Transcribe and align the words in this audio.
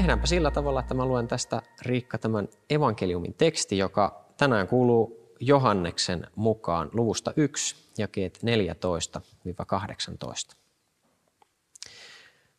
Tehdäänpä 0.00 0.26
sillä 0.26 0.50
tavalla, 0.50 0.80
että 0.80 0.94
mä 0.94 1.06
luen 1.06 1.28
tästä 1.28 1.62
Riikka 1.82 2.18
tämän 2.18 2.48
evankeliumin 2.70 3.34
teksti, 3.34 3.78
joka 3.78 4.24
tänään 4.36 4.68
kuuluu 4.68 5.34
Johanneksen 5.40 6.26
mukaan 6.36 6.90
luvusta 6.92 7.32
1, 7.36 7.76
jakeet 7.98 8.40
14-18. 10.52 10.56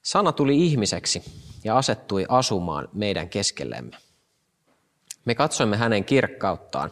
Sana 0.01 0.31
tuli 0.31 0.65
ihmiseksi 0.65 1.23
ja 1.63 1.77
asettui 1.77 2.25
asumaan 2.29 2.89
meidän 2.93 3.29
keskellemme. 3.29 3.97
Me 5.25 5.35
katsoimme 5.35 5.77
hänen 5.77 6.05
kirkkauttaan, 6.05 6.91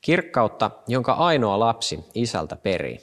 kirkkautta, 0.00 0.70
jonka 0.88 1.12
ainoa 1.12 1.58
lapsi 1.58 2.04
isältä 2.14 2.56
perii. 2.56 3.00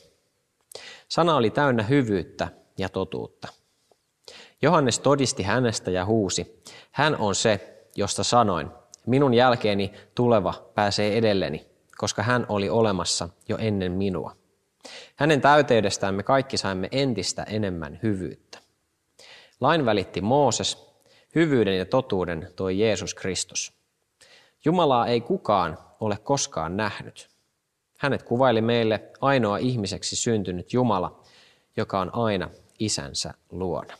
Sana 1.07 1.35
oli 1.35 1.49
täynnä 1.49 1.83
hyvyyttä 1.83 2.47
ja 2.77 2.89
totuutta. 2.89 3.47
Johannes 4.61 4.99
todisti 4.99 5.43
hänestä 5.43 5.91
ja 5.91 6.05
huusi, 6.05 6.63
hän 6.91 7.15
on 7.17 7.35
se, 7.35 7.83
josta 7.95 8.23
sanoin, 8.23 8.67
minun 9.05 9.33
jälkeeni 9.33 9.93
tuleva 10.15 10.53
pääsee 10.75 11.17
edelleni, 11.17 11.67
koska 11.97 12.23
hän 12.23 12.45
oli 12.49 12.69
olemassa 12.69 13.29
jo 13.49 13.57
ennen 13.57 13.91
minua. 13.91 14.35
Hänen 15.15 15.41
täyteydestään 15.41 16.15
me 16.15 16.23
kaikki 16.23 16.57
saimme 16.57 16.87
entistä 16.91 17.43
enemmän 17.43 17.99
hyvyyttä. 18.03 18.59
Lain 19.61 19.85
välitti 19.85 20.21
Mooses, 20.21 20.87
hyvyyden 21.35 21.77
ja 21.77 21.85
totuuden 21.85 22.51
toi 22.55 22.79
Jeesus 22.79 23.13
Kristus. 23.13 23.73
Jumalaa 24.65 25.07
ei 25.07 25.21
kukaan 25.21 25.77
ole 25.99 26.17
koskaan 26.17 26.77
nähnyt. 26.77 27.29
Hänet 27.97 28.23
kuvaili 28.23 28.61
meille 28.61 29.03
ainoa 29.21 29.57
ihmiseksi 29.57 30.15
syntynyt 30.15 30.73
Jumala, 30.73 31.23
joka 31.77 31.99
on 31.99 32.15
aina 32.15 32.49
isänsä 32.79 33.33
luona. 33.51 33.93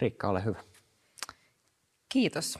Riikka, 0.00 0.28
ole 0.28 0.44
hyvä. 0.44 0.58
Kiitos. 2.08 2.58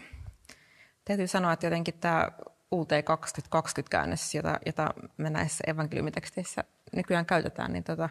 Täytyy 1.05 1.27
sanoa, 1.27 1.53
että 1.53 1.67
jotenkin 1.67 1.95
tämä 1.95 2.29
UT 2.73 2.89
2020-käännös, 2.93 4.35
jota, 4.35 4.59
jota 4.67 4.95
me 5.17 5.31
näissä 5.31 5.65
evankeliumiteksteissä 5.67 6.65
nykyään 6.93 7.27
käytetään, 7.27 7.73
niin 7.73 7.85
tota, 7.85 8.09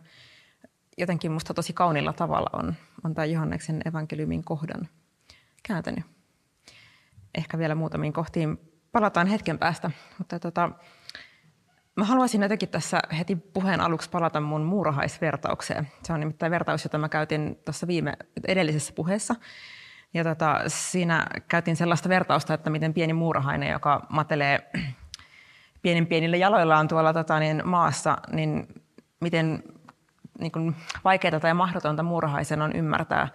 jotenkin 0.98 1.32
minusta 1.32 1.54
tosi 1.54 1.74
kaunilla 1.74 2.14
tavalla 2.14 2.50
on, 2.54 2.76
on 3.04 3.14
tämä 3.14 3.26
Johanneksen 3.26 3.82
evankeliumin 3.86 4.44
kohdan 4.44 4.88
kääntänyt. 5.68 6.06
Ehkä 7.38 7.58
vielä 7.58 7.76
muutamiin 7.76 8.14
kohtiin 8.14 8.60
palataan 8.92 9.28
hetken 9.28 9.60
päästä, 9.60 9.92
mutta 10.18 10.40
tota, 10.40 10.72
Mä 12.00 12.06
haluaisin 12.06 12.42
jotenkin 12.42 12.70
tässä 12.70 13.00
heti 13.18 13.36
puheen 13.36 13.82
aluksi 13.82 14.10
palata 14.10 14.40
mun 14.40 14.62
muurahaisvertaukseen. 14.62 15.88
Se 16.04 16.14
on 16.14 16.20
nimittäin 16.20 16.52
vertaus, 16.52 16.84
jota 16.84 16.98
mä 16.98 17.10
käytin 17.10 17.60
tuossa 17.66 17.88
viime 17.88 18.14
edellisessä 18.48 18.94
puheessa. 18.96 19.36
Ja 20.14 20.24
tota, 20.24 20.62
siinä 20.68 21.28
käytin 21.48 21.76
sellaista 21.76 22.10
vertausta, 22.10 22.54
että 22.54 22.70
miten 22.70 22.94
pieni 22.94 23.14
muurahainen, 23.14 23.72
joka 23.72 24.06
matelee 24.10 24.72
pienin 25.82 26.08
pienillä 26.08 26.38
jaloillaan 26.38 26.88
tuolla 26.88 27.14
tota, 27.14 27.40
niin 27.40 27.62
maassa, 27.66 28.18
niin 28.32 28.68
miten 29.22 29.64
niin 30.40 30.52
kuin 30.52 30.76
vaikeaa 31.04 31.40
tai 31.40 31.54
mahdotonta 31.54 32.04
muurahaisen 32.04 32.62
on 32.62 32.76
ymmärtää 32.76 33.28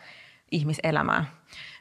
ihmiselämää. 0.51 1.25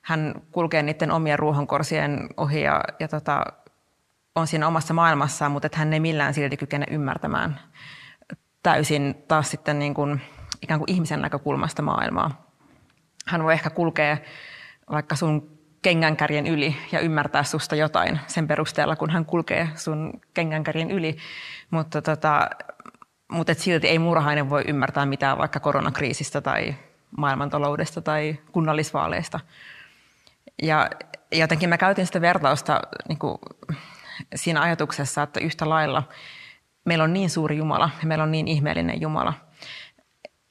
Hän 0.01 0.33
kulkee 0.51 0.83
niiden 0.83 1.11
omien 1.11 1.39
ruohonkorsien 1.39 2.29
ohi 2.37 2.61
ja, 2.61 2.83
ja 2.99 3.07
tota, 3.07 3.45
on 4.35 4.47
siinä 4.47 4.67
omassa 4.67 4.93
maailmassaan, 4.93 5.51
mutta 5.51 5.65
että 5.65 5.77
hän 5.77 5.93
ei 5.93 5.99
millään 5.99 6.33
silti 6.33 6.57
kykene 6.57 6.85
ymmärtämään 6.89 7.59
täysin 8.63 9.23
taas 9.27 9.51
sitten 9.51 9.79
niin 9.79 9.93
kuin, 9.93 10.21
ikään 10.61 10.79
kuin 10.79 10.91
ihmisen 10.91 11.21
näkökulmasta 11.21 11.81
maailmaa. 11.81 12.47
Hän 13.27 13.43
voi 13.43 13.53
ehkä 13.53 13.69
kulkea 13.69 14.17
vaikka 14.91 15.15
sun 15.15 15.59
kengänkärjen 15.81 16.47
yli 16.47 16.75
ja 16.91 16.99
ymmärtää 16.99 17.43
susta 17.43 17.75
jotain 17.75 18.19
sen 18.27 18.47
perusteella, 18.47 18.95
kun 18.95 19.09
hän 19.09 19.25
kulkee 19.25 19.69
sun 19.75 20.21
kengänkärjen 20.33 20.91
yli, 20.91 21.17
mutta, 21.69 22.01
tota, 22.01 22.49
mutta 23.31 23.51
et 23.51 23.59
silti 23.59 23.87
ei 23.87 23.99
murhainen 23.99 24.49
voi 24.49 24.63
ymmärtää 24.67 25.05
mitään 25.05 25.37
vaikka 25.37 25.59
koronakriisistä 25.59 26.41
tai 26.41 26.75
maailmantaloudesta 27.17 28.01
tai 28.01 28.37
kunnallisvaaleista. 28.51 29.39
Ja 30.63 30.89
jotenkin 31.31 31.69
mä 31.69 31.77
käytin 31.77 32.05
sitä 32.05 32.21
vertausta 32.21 32.81
niin 33.09 33.19
kuin 33.19 33.37
siinä 34.35 34.61
ajatuksessa, 34.61 35.23
että 35.23 35.39
yhtä 35.39 35.69
lailla 35.69 36.03
meillä 36.85 37.03
on 37.03 37.13
niin 37.13 37.29
suuri 37.29 37.57
Jumala 37.57 37.89
ja 38.01 38.07
meillä 38.07 38.23
on 38.23 38.31
niin 38.31 38.47
ihmeellinen 38.47 39.01
Jumala. 39.01 39.33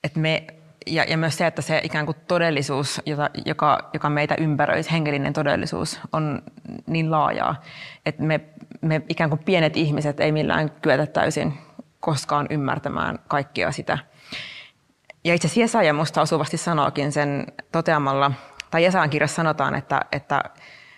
Että 0.04 0.20
me, 0.20 0.46
ja, 0.86 1.04
ja 1.04 1.16
myös 1.16 1.38
se, 1.38 1.46
että 1.46 1.62
se 1.62 1.80
ikään 1.84 2.06
kuin 2.06 2.16
todellisuus, 2.28 3.00
jota, 3.06 3.30
joka, 3.44 3.90
joka 3.94 4.10
meitä 4.10 4.34
ympäröi, 4.38 4.82
hengellinen 4.92 5.32
todellisuus, 5.32 6.00
on 6.12 6.42
niin 6.86 7.10
laajaa, 7.10 7.62
että 8.06 8.22
me, 8.22 8.40
me 8.80 9.02
ikään 9.08 9.30
kuin 9.30 9.44
pienet 9.44 9.76
ihmiset 9.76 10.20
ei 10.20 10.32
millään 10.32 10.70
kyetä 10.70 11.06
täysin 11.06 11.58
koskaan 12.00 12.46
ymmärtämään 12.50 13.18
kaikkia 13.28 13.72
sitä. 13.72 13.98
Ja 15.24 15.34
itse 15.34 15.46
asiassa 15.46 15.60
Jesaja 15.60 15.94
musta 15.94 16.20
osuvasti 16.20 16.56
sanookin 16.56 17.12
sen 17.12 17.46
toteamalla, 17.72 18.32
tai 18.70 18.84
Jesajan 18.84 19.10
kirjassa 19.10 19.36
sanotaan, 19.36 19.74
että, 19.74 20.00
että 20.12 20.42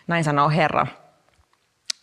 näin 0.06 0.25
sanoo 0.25 0.50
Herra– 0.50 0.86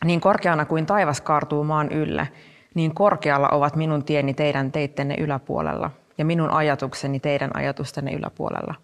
niin 0.06 0.22
korkeana 0.22 0.66
kuin 0.66 0.86
taivas 0.86 1.22
kaartuu 1.22 1.64
maan 1.64 1.92
ylle, 1.92 2.28
niin 2.74 2.96
korkealla 2.96 3.50
ovat 3.52 3.76
minun 3.76 4.06
tieni 4.06 4.34
teidän 4.34 4.72
teittenne 4.72 5.16
yläpuolella 5.16 5.92
ja 6.18 6.26
minun 6.26 6.50
ajatukseni 6.50 7.20
teidän 7.20 7.52
ajatustenne 7.54 8.12
yläpuolella. 8.12 8.76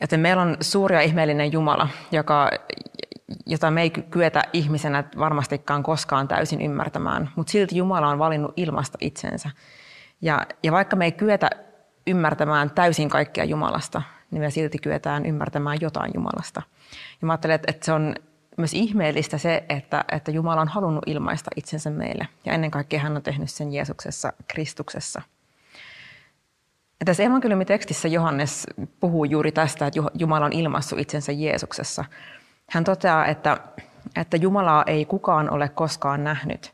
Joten 0.00 0.20
meillä 0.20 0.42
on 0.42 0.56
suuri 0.60 0.96
ja 0.96 1.00
ihmeellinen 1.00 1.52
Jumala, 1.52 1.88
joka, 2.12 2.50
jota 3.46 3.70
me 3.70 3.82
ei 3.82 3.90
kyetä 3.90 4.42
ihmisenä 4.52 5.04
varmastikaan 5.18 5.82
koskaan 5.82 6.28
täysin 6.28 6.62
ymmärtämään, 6.62 7.30
mutta 7.36 7.50
silti 7.50 7.76
Jumala 7.76 8.08
on 8.08 8.18
valinnut 8.18 8.52
ilmasta 8.56 8.98
itsensä. 9.00 9.50
Ja, 10.20 10.46
ja 10.62 10.72
vaikka 10.72 10.96
me 10.96 11.04
ei 11.04 11.12
kyetä 11.12 11.50
ymmärtämään 12.06 12.70
täysin 12.70 13.08
kaikkea 13.08 13.44
Jumalasta, 13.44 14.02
niin 14.30 14.42
me 14.42 14.50
silti 14.50 14.78
kyetään 14.78 15.26
ymmärtämään 15.26 15.78
jotain 15.80 16.10
Jumalasta. 16.14 16.62
Ja 17.20 17.26
mä 17.26 17.32
ajattelen, 17.32 17.54
että 17.54 17.86
se 17.86 17.92
on 17.92 18.14
myös 18.56 18.74
ihmeellistä 18.74 19.38
se, 19.38 19.64
että, 19.68 20.04
että 20.12 20.30
Jumala 20.30 20.60
on 20.60 20.68
halunnut 20.68 21.04
ilmaista 21.06 21.50
itsensä 21.56 21.90
meille. 21.90 22.28
Ja 22.44 22.52
ennen 22.52 22.70
kaikkea 22.70 23.00
hän 23.00 23.16
on 23.16 23.22
tehnyt 23.22 23.50
sen 23.50 23.72
Jeesuksessa, 23.72 24.32
Kristuksessa. 24.48 25.22
Ja 27.00 27.06
tässä 27.06 27.22
evankeliumitekstissä 27.22 28.08
Johannes 28.08 28.66
puhuu 29.00 29.24
juuri 29.24 29.52
tästä, 29.52 29.86
että 29.86 30.00
Jumala 30.14 30.46
on 30.46 30.52
ilmaissut 30.52 30.98
itsensä 30.98 31.32
Jeesuksessa. 31.32 32.04
Hän 32.70 32.84
toteaa, 32.84 33.26
että, 33.26 33.56
että 34.16 34.36
Jumalaa 34.36 34.84
ei 34.86 35.04
kukaan 35.04 35.50
ole 35.50 35.68
koskaan 35.68 36.24
nähnyt. 36.24 36.72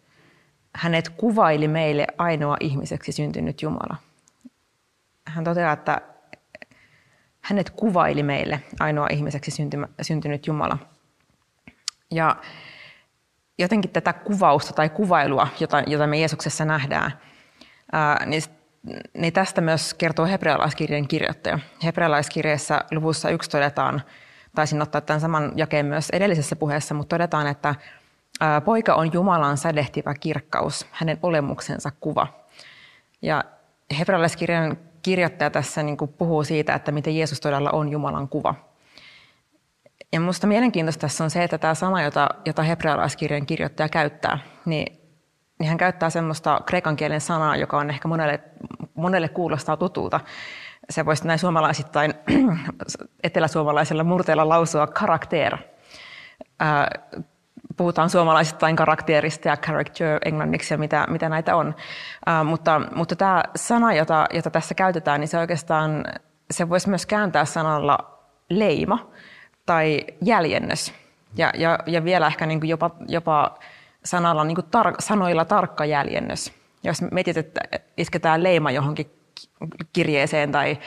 Hänet 0.74 1.08
kuvaili 1.08 1.68
meille 1.68 2.06
ainoa 2.18 2.56
ihmiseksi 2.60 3.12
syntynyt 3.12 3.62
Jumala. 3.62 3.96
Hän 5.26 5.44
toteaa, 5.44 5.72
että 5.72 6.00
hänet 7.40 7.70
kuvaili 7.70 8.22
meille 8.22 8.62
ainoa 8.80 9.06
ihmiseksi 9.10 9.50
syntynyt 10.02 10.46
Jumala. 10.46 10.78
Ja 12.10 12.36
jotenkin 13.58 13.90
tätä 13.90 14.12
kuvausta 14.12 14.72
tai 14.72 14.88
kuvailua, 14.88 15.48
jota, 15.60 15.82
jota 15.86 16.06
me 16.06 16.18
Jeesuksessa 16.18 16.64
nähdään, 16.64 17.12
ää, 17.92 18.26
niin, 18.26 18.42
niin 19.14 19.32
tästä 19.32 19.60
myös 19.60 19.94
kertoo 19.94 20.26
hebrealaiskirjan 20.26 21.08
kirjoittaja. 21.08 21.58
Hebrealaiskirjassa 21.84 22.84
luvussa 22.90 23.30
yksi 23.30 23.50
todetaan, 23.50 24.02
taisin 24.54 24.82
ottaa 24.82 25.00
tämän 25.00 25.20
saman 25.20 25.52
jakeen 25.56 25.86
myös 25.86 26.10
edellisessä 26.10 26.56
puheessa, 26.56 26.94
mutta 26.94 27.14
todetaan, 27.16 27.46
että 27.46 27.74
ää, 28.40 28.60
poika 28.60 28.94
on 28.94 29.12
Jumalan 29.12 29.56
sädehtivä 29.56 30.14
kirkkaus, 30.14 30.86
hänen 30.90 31.18
olemuksensa 31.22 31.90
kuva. 32.00 32.26
Ja 33.22 33.44
hebrealaiskirjan 33.98 34.76
kirjoittaja 35.02 35.50
tässä 35.50 35.82
niin 35.82 35.96
puhuu 36.18 36.44
siitä, 36.44 36.74
että 36.74 36.92
miten 36.92 37.16
Jeesus 37.16 37.40
todella 37.40 37.70
on 37.70 37.88
Jumalan 37.88 38.28
kuva– 38.28 38.54
ja 40.12 40.20
minusta 40.20 40.46
mielenkiintoista 40.46 41.00
tässä 41.00 41.24
on 41.24 41.30
se, 41.30 41.44
että 41.44 41.58
tämä 41.58 41.74
sana, 41.74 42.02
jota, 42.02 42.28
jota 42.46 42.62
hebrealaiskirjan 42.62 43.46
kirjoittaja 43.46 43.88
käyttää, 43.88 44.38
niin, 44.64 44.98
niin 45.58 45.68
hän 45.68 45.78
käyttää 45.78 46.10
semmoista 46.10 46.60
kreikan 46.66 46.96
kielen 46.96 47.20
sanaa, 47.20 47.56
joka 47.56 47.78
on 47.78 47.90
ehkä 47.90 48.08
monelle, 48.08 48.40
monelle 48.94 49.28
kuulostaa 49.28 49.76
tutulta. 49.76 50.20
se 50.90 51.04
voisi 51.04 51.26
näin 51.26 51.38
suomalaisittain 51.38 52.14
eteläsuomalaisella 53.22 54.04
murteella 54.04 54.48
lausua 54.48 54.86
karakter. 54.86 55.58
Puhutaan 57.76 58.10
suomalaisittain 58.10 58.76
karakterista 58.76 59.48
ja 59.48 59.56
character 59.56 60.20
englanniksi 60.24 60.74
ja 60.74 60.78
mitä, 60.78 61.06
mitä 61.08 61.28
näitä 61.28 61.56
on. 61.56 61.74
Mutta, 62.44 62.80
mutta 62.94 63.16
tämä 63.16 63.42
sana, 63.56 63.92
jota, 63.92 64.26
jota 64.34 64.50
tässä 64.50 64.74
käytetään, 64.74 65.20
niin 65.20 65.28
se 65.28 65.38
oikeastaan 65.38 66.04
se 66.50 66.68
voisi 66.68 66.88
myös 66.88 67.06
kääntää 67.06 67.44
sanalla 67.44 68.18
leima 68.50 69.10
tai 69.68 70.04
jäljennös. 70.24 70.94
Ja, 71.36 71.52
ja, 71.54 71.78
ja 71.86 72.04
vielä 72.04 72.26
ehkä 72.26 72.46
niin 72.46 72.60
kuin 72.60 72.70
jopa, 72.70 72.90
jopa 73.08 73.58
sanalla, 74.04 74.44
niin 74.44 74.54
kuin 74.54 74.66
tar, 74.70 74.94
sanoilla 74.98 75.44
tarkka 75.44 75.84
jäljennös. 75.84 76.52
Jos 76.82 77.02
mietit, 77.12 77.36
että 77.36 77.60
isketään 77.96 78.42
leima 78.42 78.70
johonkin 78.70 79.10
kirjeeseen 79.92 80.52
tai, 80.52 80.78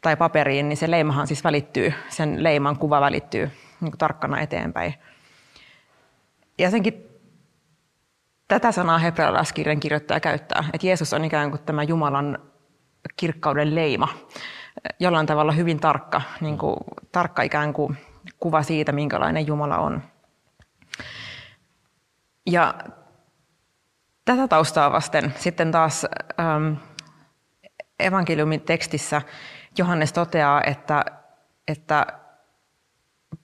tai 0.00 0.16
paperiin, 0.16 0.68
niin 0.68 0.76
se 0.76 0.90
leimahan 0.90 1.26
siis 1.26 1.44
välittyy, 1.44 1.94
sen 2.08 2.42
leiman 2.42 2.78
kuva 2.78 3.00
välittyy 3.00 3.50
niin 3.80 3.90
kuin 3.90 3.98
tarkkana 3.98 4.40
eteenpäin. 4.40 4.94
Ja 6.58 6.70
senkin 6.70 7.06
tätä 8.48 8.72
sanaa 8.72 8.98
hebrealaiskirjan 8.98 9.80
kirjoittaja 9.80 10.20
käyttää, 10.20 10.64
että 10.72 10.86
Jeesus 10.86 11.12
on 11.12 11.24
ikään 11.24 11.50
kuin 11.50 11.62
tämä 11.62 11.82
Jumalan 11.82 12.38
kirkkauden 13.16 13.74
leima, 13.74 14.08
jollain 15.00 15.26
tavalla 15.26 15.52
hyvin 15.52 15.80
tarkka, 15.80 16.22
niin 16.40 16.58
kuin, 16.58 16.76
tarkka 17.12 17.42
ikään 17.42 17.72
kuin 17.72 17.96
kuva 18.40 18.62
siitä, 18.62 18.92
minkälainen 18.92 19.46
Jumala 19.46 19.78
on. 19.78 20.02
Ja 22.46 22.74
tätä 24.24 24.48
taustaa 24.48 24.92
vasten 24.92 25.34
sitten 25.36 25.72
taas 25.72 26.06
ähm, 26.40 26.74
evankeliumin 28.00 28.60
tekstissä 28.60 29.22
Johannes 29.78 30.12
toteaa, 30.12 30.62
että, 30.62 31.04
että 31.68 32.06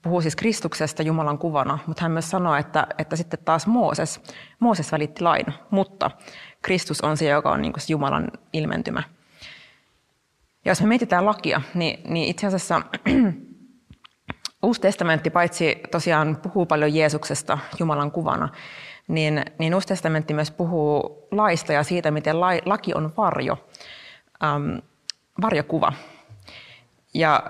puhuu 0.03 0.21
siis 0.21 0.37
Kristuksesta 0.37 1.03
Jumalan 1.03 1.39
kuvana, 1.39 1.79
mutta 1.87 2.03
hän 2.03 2.13
myös 2.13 2.31
sanoo, 2.31 2.55
että, 2.55 2.87
että 2.99 3.17
sitten 3.17 3.39
taas 3.45 3.67
Mooses, 3.67 4.21
Mooses 4.61 4.93
välitti 4.93 5.23
lain, 5.23 5.47
mutta 5.71 6.11
Kristus 6.63 7.01
on 7.01 7.17
se, 7.17 7.29
joka 7.29 7.51
on 7.51 7.63
niin 7.63 7.73
Jumalan 7.89 8.31
ilmentymä. 8.53 9.03
Ja 10.65 10.71
jos 10.71 10.81
me 10.81 10.87
mietitään 10.87 11.27
lakia, 11.27 11.61
niin, 11.75 12.13
niin 12.13 12.29
itse 12.29 12.47
asiassa 12.47 12.83
Uusi 14.63 14.81
testamentti 14.81 15.31
paitsi 15.31 15.81
tosiaan 15.91 16.37
puhuu 16.37 16.67
paljon 16.67 16.95
Jeesuksesta 16.95 17.59
Jumalan 17.79 18.11
kuvana, 18.11 18.49
niin, 19.09 19.45
niin 19.59 19.75
Uusi 19.75 19.87
testamentti 19.87 20.35
myös 20.35 20.51
puhuu 20.51 21.29
laista 21.31 21.73
ja 21.73 21.83
siitä, 21.83 22.11
miten 22.11 22.41
lai, 22.41 22.63
laki 22.65 22.95
on 22.95 23.13
varjo, 23.17 23.69
äm, 24.45 24.83
varjokuva. 25.43 25.93
Ja 27.15 27.45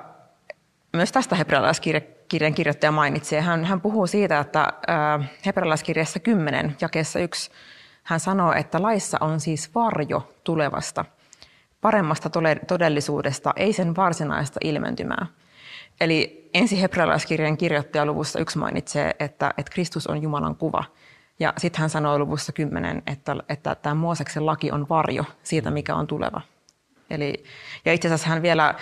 myös 0.93 1.13
tästä 1.13 1.37
hebrealaiskirjan 1.37 2.55
kirjoittaja 2.55 2.93
mainitsee. 2.93 3.41
Hän, 3.41 3.65
hän 3.65 3.81
puhuu 3.81 4.07
siitä, 4.07 4.39
että 4.39 4.73
hebrealaiskirjassa 5.47 6.21
10, 6.21 6.77
jakeessa 6.81 7.19
1, 7.19 7.51
hän 8.03 8.21
sanoo, 8.21 8.53
että 8.53 8.83
laissa 8.83 9.19
on 9.21 9.41
siis 9.41 9.75
varjo 9.75 10.33
tulevasta, 10.45 11.05
paremmasta 11.81 12.31
todellisuudesta, 12.67 13.53
ei 13.57 13.73
sen 13.73 13.97
varsinaista 13.97 14.61
ilmentymää. 14.65 15.27
Eli 16.01 16.51
ensi 16.55 16.83
hebrealaiskirjan 16.83 17.57
kirjoittaja 17.57 18.07
luvussa 18.07 18.39
yksi 18.39 18.59
mainitsee, 18.59 19.17
että, 19.21 19.55
että 19.59 19.73
Kristus 19.73 20.07
on 20.07 20.23
Jumalan 20.23 20.57
kuva. 20.57 20.85
Ja 21.39 21.53
sitten 21.59 21.81
hän 21.81 21.91
sanoo 21.91 22.19
luvussa 22.19 22.53
10, 22.53 23.03
että, 23.07 23.37
että 23.49 23.75
tämä 23.75 23.95
Mooseksen 23.95 24.47
laki 24.47 24.71
on 24.71 24.87
varjo 24.89 25.25
siitä, 25.43 25.71
mikä 25.71 25.95
on 25.95 26.07
tuleva. 26.07 26.41
Eli, 27.11 27.45
ja 27.85 27.93
itse 27.93 28.09
asiassa 28.09 28.29
hän 28.29 28.43
vielä, 28.43 28.75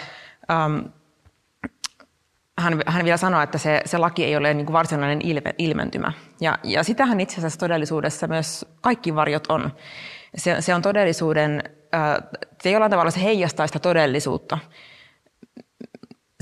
ähm, 0.51 0.79
hän, 2.59 2.81
hän 2.87 3.05
vielä 3.05 3.17
sanoo, 3.17 3.41
että 3.41 3.59
se, 3.59 3.83
se 3.85 3.99
laki 3.99 4.25
ei 4.25 4.37
ole 4.37 4.55
niin 4.55 4.67
kuin 4.67 4.73
varsinainen 4.73 5.21
ilme, 5.23 5.55
ilmentymä. 5.59 6.13
Ja, 6.41 6.59
ja 6.63 6.83
sitähän 6.83 7.21
itse 7.21 7.37
asiassa 7.37 7.59
todellisuudessa 7.59 8.27
myös 8.27 8.67
kaikki 8.81 9.15
varjot 9.15 9.47
on. 9.47 9.73
Se, 10.37 10.61
se 10.61 10.75
on 10.75 10.83
todellisuuden, 10.83 11.63
äh, 11.95 12.17
se 12.63 12.71
jollain 12.71 12.91
tavalla 12.91 13.11
se 13.11 13.23
heijastaa 13.23 13.67
sitä 13.67 13.79
todellisuutta 13.79 14.59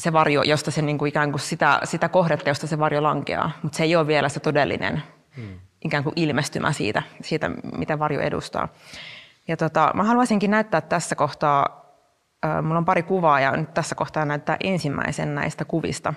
se 0.03 0.13
varjo, 0.13 0.43
josta 0.43 0.71
se 0.71 0.83
niin 0.83 0.99
kuin 0.99 1.09
ikään 1.09 1.31
kuin 1.31 1.41
sitä, 1.41 1.81
sitä 1.85 2.09
kohdetta, 2.09 2.51
josta 2.51 2.67
se 2.67 2.79
varjo 2.79 3.03
lankeaa, 3.03 3.51
mutta 3.63 3.77
se 3.77 3.83
ei 3.83 3.97
ole 3.97 4.07
vielä 4.07 4.29
se 4.29 4.41
todellinen 4.41 5.03
hmm. 5.37 5.59
ikään 5.85 6.05
kuin 6.05 6.13
ilmestymä 6.17 6.73
siitä, 6.73 7.03
siitä, 7.21 7.51
mitä 7.77 7.99
varjo 7.99 8.21
edustaa. 8.21 8.69
Ja 9.49 9.57
tota, 9.57 9.91
mä 9.95 10.05
haluaisinkin 10.05 10.51
näyttää 10.51 10.81
tässä 10.81 11.15
kohtaa, 11.15 11.87
äh, 12.45 12.63
mulla 12.63 12.79
on 12.79 12.85
pari 12.85 13.03
kuvaa 13.03 13.41
ja 13.41 13.57
nyt 13.57 13.75
tässä 13.75 13.95
kohtaa 13.95 14.25
näyttää 14.25 14.57
ensimmäisen 14.61 15.35
näistä 15.35 15.65
kuvista. 15.65 16.15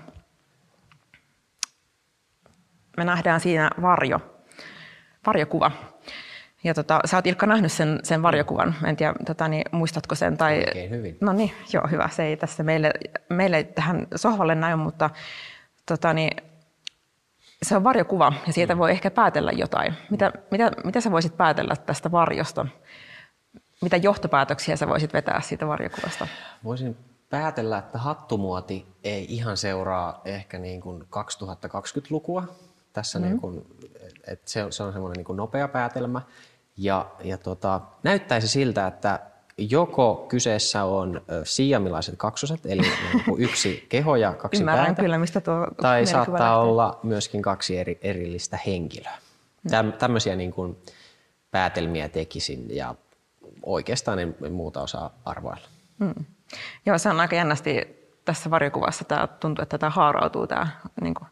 Me 2.98 3.06
nähdään 3.06 3.40
siinä 3.40 3.70
varjo, 3.82 4.20
varjokuva. 5.28 5.72
Ja 6.66 6.74
tota, 6.74 7.00
sä 7.06 7.18
oot 7.18 7.28
Ilkka 7.28 7.46
nähnyt 7.46 7.72
sen, 7.72 8.00
sen 8.04 8.22
varjokuvan, 8.22 8.76
en 8.86 8.96
tiedä, 8.96 9.14
tota, 9.26 9.48
niin, 9.48 9.64
muistatko 9.72 10.16
sen? 10.16 10.38
Tai... 10.38 10.58
Oikein 10.58 10.90
hyvin. 10.90 11.18
No 11.22 11.34
niin, 11.34 11.52
joo, 11.74 11.88
hyvä. 11.92 12.10
Se 12.10 12.24
ei 12.24 12.38
tässä 12.38 12.64
meille, 12.64 12.92
meille 13.30 13.64
tähän 13.64 14.08
sohvalle 14.16 14.56
näy, 14.56 14.76
mutta 14.76 15.10
tota, 15.86 16.14
niin, 16.14 16.32
se 17.64 17.76
on 17.76 17.84
varjokuva 17.84 18.34
ja 18.48 18.54
siitä 18.54 18.76
mm. 18.76 18.80
voi 18.80 18.92
ehkä 18.92 19.12
päätellä 19.12 19.52
jotain. 19.52 19.94
Mitä, 20.10 20.32
mitä, 20.52 20.72
mitä 20.84 21.02
sä 21.02 21.12
voisit 21.12 21.38
päätellä 21.38 21.76
tästä 21.76 22.12
varjosta? 22.12 22.66
Mitä 23.82 23.98
johtopäätöksiä 23.98 24.76
sä 24.76 24.88
voisit 24.88 25.14
vetää 25.14 25.42
siitä 25.42 25.68
varjokuvasta? 25.68 26.28
Voisin 26.64 26.98
päätellä, 27.30 27.78
että 27.78 27.98
hattumuoti 27.98 28.86
ei 29.04 29.26
ihan 29.30 29.58
seuraa 29.58 30.22
ehkä 30.26 30.58
niin 30.58 30.82
kuin 30.82 31.02
2020-lukua. 31.02 32.44
Tässä 32.94 33.20
mm. 33.20 33.26
niin 33.26 33.40
kuin, 33.40 33.66
että 34.28 34.52
se, 34.52 34.66
se 34.70 34.84
on 34.84 34.94
semmoinen 34.94 35.18
niin 35.18 35.26
kuin 35.26 35.38
nopea 35.38 35.68
päätelmä. 35.68 36.22
Ja, 36.78 37.06
ja 37.24 37.38
tota, 37.38 37.82
näyttäisi 38.04 38.48
siltä, 38.48 38.88
että 38.88 39.20
joko 39.58 40.26
kyseessä 40.30 40.84
on 40.84 41.22
siamilaiset 41.44 42.16
kaksoset, 42.18 42.66
eli 42.66 42.82
niin 43.14 43.24
yksi 43.38 43.86
keho 43.90 44.16
ja 44.16 44.34
kaksi 44.34 44.62
Ymmärrän 44.62 44.86
päätä, 44.86 45.02
kyllä, 45.02 45.18
mistä 45.18 45.42
tuo 45.42 45.68
tai 45.82 46.06
saattaa 46.06 46.34
lähtee. 46.34 46.72
olla 46.72 47.00
myöskin 47.04 47.42
kaksi 47.42 47.78
eri, 47.78 48.00
erillistä 48.02 48.60
henkilöä. 48.66 49.18
Täm, 49.70 49.94
tämmöisiä 49.94 50.36
niin 50.36 50.52
kuin 50.52 50.78
päätelmiä 51.52 52.10
tekisin 52.10 52.76
ja 52.76 52.96
oikeastaan 53.64 54.20
en 54.20 54.36
muuta 54.52 54.82
osaa 54.82 55.14
arvoilla. 55.26 55.68
Mm. 56.00 56.26
Joo, 56.86 56.98
se 56.98 57.10
on 57.10 57.20
aika 57.20 57.36
jännästi 57.36 57.98
tässä 58.26 58.50
varjokuvassa. 58.50 59.06
Tämä 59.06 59.28
tuntuu, 59.28 59.64
että 59.64 59.78
tämä 59.78 59.90
haarautuu. 59.90 60.48
Tämä 60.48 60.68
niin 61.02 61.14
kuin, 61.14 61.28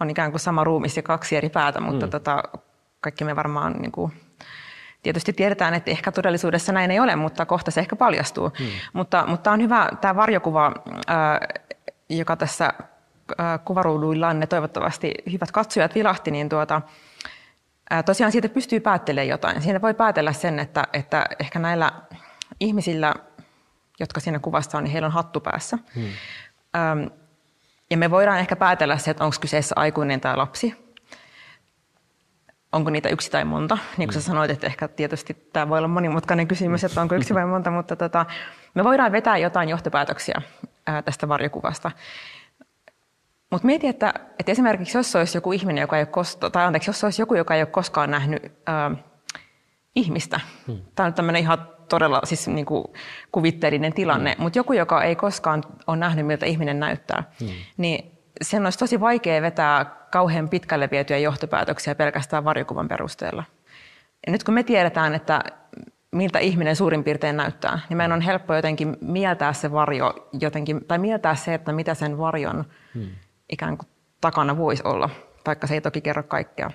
on 0.00 0.10
ikään 0.10 0.30
kuin 0.30 0.40
sama 0.40 0.64
ruumis 0.64 0.96
ja 0.96 1.02
kaksi 1.02 1.36
eri 1.36 1.48
päätä, 1.48 1.80
mutta 1.80 2.06
mm. 2.06 2.10
tota, 2.10 2.42
kaikki 3.00 3.24
me 3.24 3.36
varmaan 3.36 3.72
niin 3.72 3.92
kuin, 3.92 4.12
Tietysti 5.02 5.32
tiedetään, 5.32 5.74
että 5.74 5.90
ehkä 5.90 6.12
todellisuudessa 6.12 6.72
näin 6.72 6.90
ei 6.90 7.00
ole, 7.00 7.16
mutta 7.16 7.46
kohta 7.46 7.70
se 7.70 7.80
ehkä 7.80 7.96
paljastuu. 7.96 8.52
Hmm. 8.58 8.66
Mutta, 8.92 9.24
mutta 9.26 9.50
on 9.50 9.60
hyvä 9.60 9.88
tämä 10.00 10.16
varjokuva, 10.16 10.72
joka 12.08 12.36
tässä 12.36 12.72
kuvaruuduillaan 13.64 14.40
ne 14.40 14.46
toivottavasti 14.46 15.14
hyvät 15.32 15.50
katsojat 15.50 15.94
vilahti, 15.94 16.30
niin 16.30 16.48
tuota, 16.48 16.82
tosiaan 18.06 18.32
siitä 18.32 18.48
pystyy 18.48 18.80
päättelemään 18.80 19.28
jotain. 19.28 19.62
Siitä 19.62 19.82
voi 19.82 19.94
päätellä 19.94 20.32
sen, 20.32 20.58
että, 20.58 20.86
että 20.92 21.26
ehkä 21.38 21.58
näillä 21.58 21.92
ihmisillä, 22.60 23.14
jotka 24.00 24.20
siinä 24.20 24.38
kuvassa 24.38 24.78
on, 24.78 24.84
niin 24.84 24.92
heillä 24.92 25.06
on 25.06 25.12
hattu 25.12 25.40
päässä. 25.40 25.78
Hmm. 25.94 27.10
Ja 27.90 27.96
me 27.96 28.10
voidaan 28.10 28.38
ehkä 28.38 28.56
päätellä 28.56 28.98
se, 28.98 29.10
että 29.10 29.24
onko 29.24 29.36
kyseessä 29.40 29.74
aikuinen 29.78 30.20
tai 30.20 30.36
lapsi 30.36 30.89
onko 32.72 32.90
niitä 32.90 33.08
yksi 33.08 33.30
tai 33.30 33.44
monta. 33.44 33.78
Niin 33.96 34.08
kuin 34.08 34.14
sä 34.14 34.20
mm. 34.20 34.32
sanoit, 34.32 34.50
että 34.50 34.66
ehkä 34.66 34.88
tietysti 34.88 35.34
tämä 35.52 35.68
voi 35.68 35.78
olla 35.78 35.88
monimutkainen 35.88 36.48
kysymys, 36.48 36.84
että 36.84 37.00
onko 37.00 37.14
yksi 37.14 37.34
vai 37.34 37.46
monta, 37.46 37.70
mutta 37.70 37.96
tota, 37.96 38.26
me 38.74 38.84
voidaan 38.84 39.12
vetää 39.12 39.38
jotain 39.38 39.68
johtopäätöksiä 39.68 40.42
ää, 40.86 41.02
tästä 41.02 41.28
varjokuvasta. 41.28 41.90
Mutta 43.50 43.66
mieti, 43.66 43.86
että, 43.86 44.14
että 44.38 44.52
esimerkiksi 44.52 44.98
jos 44.98 45.16
olisi 45.16 45.36
joku 45.36 45.52
ihminen, 45.52 45.82
joka 45.82 45.96
ei 45.96 46.00
ole 46.00 46.06
kosto, 46.06 46.50
tai 46.50 46.64
anteeksi, 46.64 46.90
jos 46.90 47.04
olisi 47.04 47.22
joku, 47.22 47.34
joka 47.34 47.54
ei 47.54 47.62
ole 47.62 47.66
koskaan 47.66 48.10
nähnyt 48.10 48.52
ää, 48.66 48.90
ihmistä. 49.94 50.40
Hmm. 50.66 50.78
Tämä 50.94 51.06
on 51.06 51.14
tämmöinen 51.14 51.42
ihan 51.42 51.68
todella 51.88 52.20
siis 52.24 52.48
niin 52.48 52.66
kuin 52.66 52.84
kuvitteellinen 53.32 53.92
tilanne, 53.92 54.32
hmm. 54.32 54.42
mutta 54.42 54.58
joku, 54.58 54.72
joka 54.72 55.02
ei 55.02 55.16
koskaan 55.16 55.62
ole 55.86 55.96
nähnyt, 55.96 56.26
miltä 56.26 56.46
ihminen 56.46 56.80
näyttää, 56.80 57.22
hmm. 57.40 57.48
niin 57.76 58.19
sen 58.42 58.64
olisi 58.64 58.78
tosi 58.78 59.00
vaikea 59.00 59.42
vetää 59.42 59.84
kauhean 60.10 60.48
pitkälle 60.48 60.88
vietyjä 60.90 61.18
johtopäätöksiä 61.18 61.94
pelkästään 61.94 62.44
varjokuvan 62.44 62.88
perusteella. 62.88 63.44
Ja 64.26 64.32
nyt 64.32 64.44
kun 64.44 64.54
me 64.54 64.62
tiedetään, 64.62 65.14
että 65.14 65.44
miltä 66.12 66.38
ihminen 66.38 66.76
suurin 66.76 67.04
piirtein 67.04 67.36
näyttää, 67.36 67.80
niin 67.88 67.96
meidän 67.96 68.12
on 68.12 68.20
helppo 68.20 68.54
jotenkin 68.54 68.96
mieltää 69.00 69.52
se 69.52 69.72
varjo 69.72 70.28
jotenkin, 70.40 70.84
tai 70.84 70.98
mieltää 70.98 71.34
se, 71.34 71.54
että 71.54 71.72
mitä 71.72 71.94
sen 71.94 72.18
varjon 72.18 72.64
hmm. 72.94 73.10
ikään 73.52 73.78
kuin 73.78 73.88
takana 74.20 74.56
voisi 74.56 74.82
olla, 74.84 75.10
vaikka 75.46 75.66
se 75.66 75.74
ei 75.74 75.80
toki 75.80 76.00
kerro 76.00 76.22
kaikkea. 76.22 76.70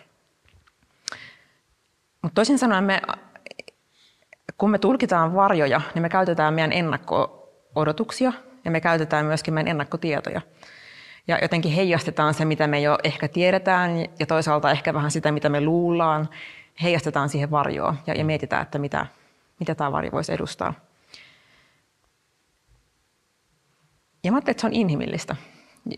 Mutta 2.22 2.36
toisin 2.36 2.60
sanoen, 2.60 2.84
me, 2.84 3.02
kun 4.58 4.72
me 4.72 4.78
tulkitaan 4.78 5.36
varjoja, 5.36 5.82
niin 5.94 6.02
me 6.02 6.10
käytetään 6.10 6.54
meidän 6.54 6.72
ennakko 6.72 7.16
ennakko-odotuksia 7.16 8.34
ja 8.66 8.72
me 8.72 8.82
käytetään 8.82 9.26
myöskin 9.26 9.54
meidän 9.54 9.72
ennakkotietoja. 9.72 10.42
Ja 11.28 11.40
jotenkin 11.42 11.72
heijastetaan 11.72 12.34
se, 12.34 12.46
mitä 12.46 12.68
me 12.68 12.80
jo 12.82 12.98
ehkä 13.04 13.28
tiedetään 13.28 13.92
ja 14.20 14.26
toisaalta 14.26 14.72
ehkä 14.72 14.94
vähän 14.94 15.12
sitä, 15.12 15.32
mitä 15.32 15.50
me 15.50 15.62
luullaan. 15.62 16.30
Heijastetaan 16.82 17.30
siihen 17.30 17.52
varjoon 17.52 18.00
ja, 18.08 18.14
ja 18.14 18.26
mietitään, 18.26 18.62
että 18.62 18.80
mitä, 18.80 19.06
mitä 19.60 19.76
tämä 19.76 19.92
varjo 19.92 20.12
voisi 20.12 20.34
edustaa. 20.34 20.74
Ja 24.24 24.32
mä 24.32 24.38
että 24.38 24.62
se 24.62 24.68
on 24.68 24.74
inhimillistä. 24.74 25.36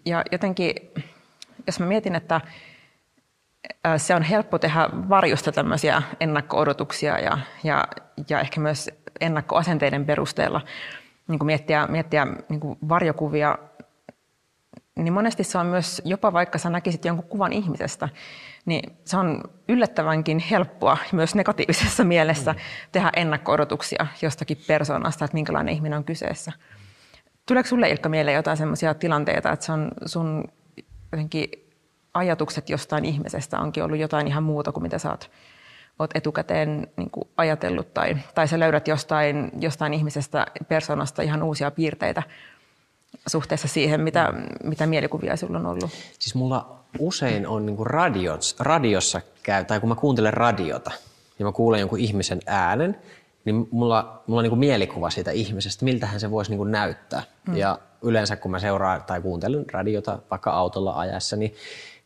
Ja 0.06 0.24
jotenkin, 0.32 0.76
jos 1.68 1.80
mä 1.80 1.86
mietin, 1.86 2.16
että 2.16 2.42
se 3.98 4.16
on 4.16 4.24
helppo 4.24 4.60
tehdä 4.60 4.90
varjosta 5.10 5.52
tämmöisiä 5.52 6.02
ennakko-odotuksia 6.20 7.20
ja, 7.20 7.38
ja, 7.64 7.88
ja 8.30 8.40
ehkä 8.40 8.62
myös 8.62 8.90
ennakkoasenteiden 9.22 10.06
perusteella 10.06 10.62
niin 11.28 11.40
kuin 11.40 11.46
miettiä, 11.46 11.88
miettiä 11.88 12.28
niin 12.50 12.60
kuin 12.60 12.78
varjokuvia, 12.90 13.58
niin 14.98 15.14
monesti 15.14 15.44
se 15.44 15.58
on 15.58 15.66
myös, 15.66 16.02
jopa 16.06 16.34
vaikka 16.34 16.58
sä 16.58 16.70
näkisit 16.70 17.06
jonkun 17.06 17.30
kuvan 17.30 17.54
ihmisestä, 17.54 18.10
niin 18.66 18.98
se 19.06 19.18
on 19.18 19.44
yllättävänkin 19.70 20.40
helppoa 20.40 20.98
myös 21.12 21.36
negatiivisessa 21.36 22.04
mielessä 22.04 22.54
mm. 22.54 22.60
tehdä 22.92 23.12
ennakko-odotuksia 23.16 24.08
jostakin 24.22 24.58
persoonasta, 24.68 25.26
että 25.26 25.36
minkälainen 25.36 25.74
ihminen 25.74 25.98
on 25.98 26.04
kyseessä. 26.04 26.52
Tuleeko 27.46 27.70
sulle 27.70 27.90
Ilkka 27.90 28.10
mieleen 28.10 28.36
jotain 28.36 28.58
sellaisia 28.58 28.94
tilanteita, 28.94 29.52
että 29.52 29.66
se 29.66 29.72
on 29.72 29.92
sun 30.06 30.44
jotenkin 31.12 31.50
ajatukset 32.14 32.70
jostain 32.70 33.06
ihmisestä 33.06 33.60
onkin 33.60 33.84
ollut 33.84 34.00
jotain 34.00 34.28
ihan 34.28 34.44
muuta 34.44 34.72
kuin 34.72 34.84
mitä 34.84 34.98
sä 34.98 35.10
oot, 35.10 35.32
oot 36.00 36.12
etukäteen 36.16 36.88
niin 36.98 37.10
kuin 37.12 37.30
ajatellut 37.38 37.94
tai, 37.94 38.18
tai 38.36 38.48
sä 38.48 38.60
löydät 38.60 38.88
jostain, 38.88 39.52
jostain 39.60 39.94
ihmisestä, 39.94 40.46
persoonasta 40.68 41.22
ihan 41.22 41.44
uusia 41.44 41.72
piirteitä 41.72 42.24
suhteessa 43.28 43.68
siihen, 43.68 44.02
mitä, 44.02 44.34
mitä 44.64 44.88
mielikuvia 44.88 45.36
sulla 45.36 45.58
on 45.58 45.66
ollut? 45.66 45.92
Siis 46.20 46.36
mulla 46.36 46.80
usein 47.00 47.48
on 47.48 47.66
niin 47.66 47.78
kuin 47.78 47.88
radios, 47.88 48.56
radiossa 48.60 49.22
käy, 49.44 49.66
tai 49.66 49.80
kun 49.80 49.90
mä 49.90 49.96
kuuntelen 49.96 50.34
radiota 50.34 50.92
ja 51.40 51.46
mä 51.46 51.52
kuulen 51.52 51.80
jonkun 51.80 52.00
ihmisen 52.00 52.40
äänen, 52.46 52.98
niin 53.46 53.68
mulla, 53.72 54.24
mulla 54.28 54.40
on 54.40 54.44
niin 54.44 54.52
kuin 54.52 54.60
mielikuva 54.60 55.10
siitä 55.10 55.32
ihmisestä, 55.32 55.86
miltähän 55.86 56.20
se 56.20 56.32
voisi 56.32 56.52
niin 56.52 56.58
kuin 56.58 56.72
näyttää. 56.72 57.24
Mm. 57.48 57.58
Ja 57.58 57.80
yleensä 58.02 58.36
kun 58.36 58.52
mä 58.52 58.60
seuraan 58.60 59.04
tai 59.04 59.22
kuuntelen 59.22 59.66
radiota 59.72 60.20
vaikka 60.32 60.52
autolla 60.52 61.00
ajassa, 61.00 61.36
niin 61.36 61.56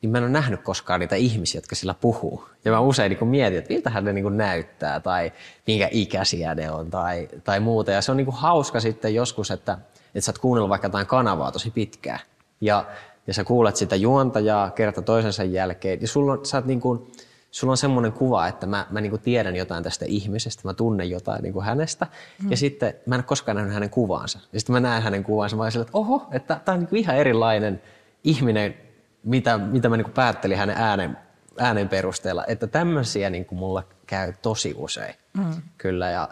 niin 0.02 0.10
mä 0.10 0.18
en 0.18 0.24
ole 0.24 0.32
nähnyt 0.32 0.62
koskaan 0.62 1.00
niitä 1.00 1.16
ihmisiä, 1.16 1.58
jotka 1.58 1.76
sillä 1.76 1.94
puhuu. 1.94 2.50
Ja 2.66 2.72
mä 2.72 2.80
usein 2.80 3.10
niin 3.10 3.28
mietin, 3.28 3.60
että 3.60 3.74
miltähän 3.74 4.06
ne 4.06 4.14
niin 4.14 4.38
näyttää 4.38 5.00
tai 5.00 5.32
minkä 5.68 5.90
ikäisiä 5.92 6.56
ne 6.56 6.72
on 6.72 6.90
tai, 6.90 7.30
tai 7.44 7.60
muuta. 7.60 7.92
Ja 7.92 8.02
se 8.02 8.12
on 8.12 8.18
niin 8.18 8.32
hauska 8.32 8.80
sitten 8.80 9.16
joskus, 9.16 9.52
että, 9.52 9.78
että 10.16 10.22
sä 10.22 10.32
oot 10.32 10.38
kuunnellut 10.38 10.70
vaikka 10.70 10.88
jotain 10.88 11.08
kanavaa 11.08 11.52
tosi 11.52 11.72
pitkään. 11.72 12.20
Ja, 12.62 12.86
ja 13.28 13.34
sä 13.34 13.44
kuulet 13.44 13.76
sitä 13.76 13.96
juontajaa 13.96 14.72
kerta 14.72 15.02
toisensa 15.02 15.44
jälkeen. 15.44 16.02
Ja 16.02 16.08
sulla 16.08 16.34
on, 16.34 16.46
sä 16.46 16.58
oot 16.58 16.66
niin 16.66 16.82
kuin, 16.82 17.12
sulla 17.52 17.72
on 17.72 17.78
semmoinen 17.78 18.12
kuva, 18.12 18.48
että 18.48 18.68
mä, 18.68 18.88
mä 18.90 19.02
niin 19.02 19.20
tiedän 19.20 19.56
jotain 19.56 19.84
tästä 19.84 20.06
ihmisestä, 20.08 20.62
mä 20.64 20.74
tunnen 20.74 21.10
jotain 21.10 21.44
niin 21.44 21.64
hänestä, 21.64 22.08
mm. 22.44 22.52
ja 22.52 22.58
sitten 22.58 22.94
mä 23.06 23.16
en 23.16 23.20
ole 23.20 23.24
koskaan 23.24 23.56
nähnyt 23.56 23.74
hänen 23.74 23.90
kuvaansa. 23.90 24.40
Ja 24.54 24.60
sitten 24.60 24.74
mä 24.74 24.80
näen 24.80 25.04
hänen 25.04 25.24
kuvaansa, 25.24 25.56
mä 25.56 25.72
sillä, 25.72 25.84
että 25.84 25.98
oho, 25.98 26.28
että 26.32 26.60
tämä 26.66 26.78
on 26.78 26.88
niin 26.92 27.02
ihan 27.02 27.16
erilainen 27.16 27.82
ihminen 28.24 28.76
mitä, 29.24 29.58
mitä 29.58 29.90
mä 29.90 29.98
niin 29.98 30.12
päättelin 30.12 30.58
hänen 30.58 30.78
äänen, 30.78 31.18
äänen 31.58 31.90
perusteella, 31.90 32.46
että 32.48 32.68
tämmöisiä 32.68 33.30
niin 33.30 33.46
kuin 33.46 33.60
mulla 33.60 33.84
käy 34.08 34.34
tosi 34.42 34.74
usein. 34.78 35.16
Mm. 35.38 35.62
Kyllä, 35.78 36.10
ja 36.10 36.30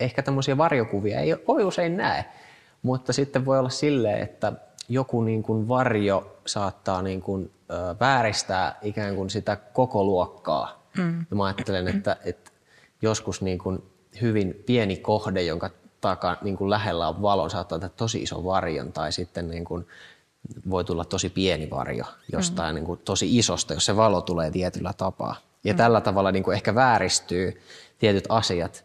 ehkä 0.00 0.22
tämmöisiä 0.22 0.56
varjokuvia 0.56 1.20
ei 1.20 1.32
ole 1.32 1.64
usein 1.64 1.96
näe, 1.96 2.24
mutta 2.82 3.12
sitten 3.12 3.44
voi 3.44 3.58
olla 3.58 3.68
silleen, 3.68 4.22
että 4.22 4.52
joku 4.88 5.22
niin 5.22 5.42
kuin 5.42 5.68
varjo 5.68 6.36
saattaa 6.46 7.02
niin 7.02 7.22
kuin, 7.22 7.50
ö, 7.70 7.96
vääristää 8.00 8.78
ikään 8.82 9.16
kuin 9.16 9.30
sitä 9.30 9.56
koko 9.56 10.04
luokkaa. 10.04 10.82
Mm. 10.98 11.26
Ja 11.30 11.36
mä 11.36 11.44
ajattelen, 11.44 11.88
että, 11.88 12.16
että 12.24 12.50
joskus 13.02 13.42
niin 13.42 13.58
kuin 13.58 13.82
hyvin 14.20 14.62
pieni 14.66 14.96
kohde, 14.96 15.42
jonka 15.42 15.70
takan, 16.00 16.36
niin 16.42 16.56
kuin 16.56 16.70
lähellä 16.70 17.08
on 17.08 17.22
valon, 17.22 17.50
saattaa 17.50 17.78
tehdä 17.78 17.94
tosi 17.96 18.22
ison 18.22 18.44
varjon 18.44 18.92
tai 18.92 19.12
sitten 19.12 19.48
niin 19.48 19.64
kuin 19.64 19.86
voi 20.70 20.84
tulla 20.84 21.04
tosi 21.04 21.30
pieni 21.30 21.70
varjo 21.70 22.04
jostain 22.32 22.74
mm. 22.74 22.74
niin 22.74 22.86
kuin 22.86 23.00
tosi 23.04 23.38
isosta, 23.38 23.74
jos 23.74 23.86
se 23.86 23.96
valo 23.96 24.20
tulee 24.20 24.50
tietyllä 24.50 24.92
tapaa. 24.92 25.36
Ja 25.64 25.72
mm. 25.72 25.76
tällä 25.76 26.00
tavalla 26.00 26.32
niin 26.32 26.42
kuin 26.42 26.54
ehkä 26.54 26.74
vääristyy 26.74 27.60
tietyt 27.98 28.24
asiat 28.28 28.84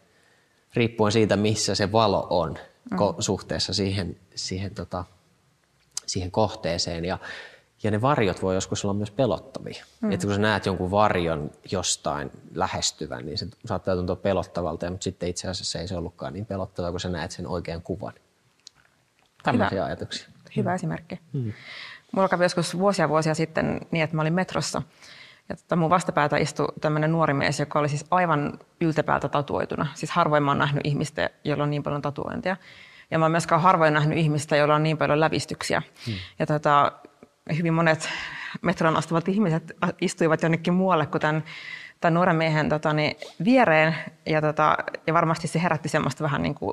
riippuen 0.74 1.12
siitä, 1.12 1.36
missä 1.36 1.74
se 1.74 1.92
valo 1.92 2.26
on 2.30 2.58
mm. 2.90 2.98
suhteessa 3.18 3.74
siihen, 3.74 4.16
siihen, 4.34 4.74
tota, 4.74 5.04
siihen 6.06 6.30
kohteeseen. 6.30 7.04
Ja, 7.04 7.18
ja 7.82 7.90
ne 7.90 8.00
varjot 8.00 8.42
voi 8.42 8.54
joskus 8.54 8.84
olla 8.84 8.94
myös 8.94 9.10
pelottavia. 9.10 9.84
Mm. 10.00 10.12
Että 10.12 10.26
kun 10.26 10.34
sä 10.34 10.40
näet 10.40 10.66
jonkun 10.66 10.90
varjon 10.90 11.50
jostain 11.72 12.30
lähestyvän, 12.54 13.26
niin 13.26 13.38
se 13.38 13.46
saattaa 13.66 13.96
tuntua 13.96 14.16
pelottavalta, 14.16 14.90
mutta 14.90 15.04
sitten 15.04 15.28
itse 15.28 15.48
asiassa 15.48 15.78
ei 15.78 15.88
se 15.88 15.96
ollutkaan 15.96 16.32
niin 16.32 16.46
pelottavaa, 16.46 16.90
kun 16.90 17.00
sä 17.00 17.08
näet 17.08 17.30
sen 17.30 17.46
oikean 17.46 17.82
kuvan. 17.82 18.14
Tällaisia 19.42 19.84
ajatuksia 19.84 20.28
hyvä 20.56 20.70
mm. 20.70 20.74
esimerkki. 20.74 21.20
Mm. 21.32 21.52
Mulla 22.12 22.28
kävi 22.28 22.44
joskus 22.44 22.78
vuosia 22.78 23.08
vuosia 23.08 23.34
sitten 23.34 23.80
niin, 23.90 24.04
että 24.04 24.16
mä 24.16 24.22
olin 24.22 24.34
metrossa. 24.34 24.82
Ja 25.48 25.56
tota 25.56 25.76
mun 25.76 25.90
vastapäätä 25.90 26.36
istui 26.36 26.66
tämmöinen 26.80 27.12
nuori 27.12 27.34
mies, 27.34 27.60
joka 27.60 27.78
oli 27.78 27.88
siis 27.88 28.04
aivan 28.10 28.58
yltäpäältä 28.80 29.28
tatuoituna. 29.28 29.86
Siis 29.94 30.10
harvoin 30.10 30.42
mä 30.42 30.50
oon 30.50 30.58
nähnyt 30.58 30.86
ihmistä, 30.86 31.30
jolla 31.44 31.62
on 31.62 31.70
niin 31.70 31.82
paljon 31.82 32.02
tatuointia. 32.02 32.56
Ja 33.10 33.18
mä 33.18 33.24
oon 33.24 33.32
myöskään 33.32 33.60
harvoin 33.60 33.94
nähnyt 33.94 34.18
ihmistä, 34.18 34.56
jolla 34.56 34.74
on 34.74 34.82
niin 34.82 34.98
paljon 34.98 35.20
lävistyksiä. 35.20 35.82
Hmm. 36.06 36.14
Ja 36.38 36.46
tota, 36.46 36.92
hyvin 37.56 37.74
monet 37.74 38.08
metron 38.62 38.96
astuvat 38.96 39.28
ihmiset 39.28 39.76
istuivat 40.00 40.42
jonnekin 40.42 40.74
muualle 40.74 41.06
kuin 41.06 41.20
tämän, 41.20 41.44
tämän 42.00 42.14
nuoren 42.14 42.36
miehen 42.36 42.68
tota, 42.68 42.92
niin, 42.92 43.16
viereen. 43.44 43.94
Ja, 44.26 44.40
tota, 44.40 44.76
ja 45.06 45.14
varmasti 45.14 45.48
se 45.48 45.62
herätti 45.62 45.88
semmoista 45.88 46.24
vähän 46.24 46.42
niin 46.42 46.54
kuin 46.54 46.72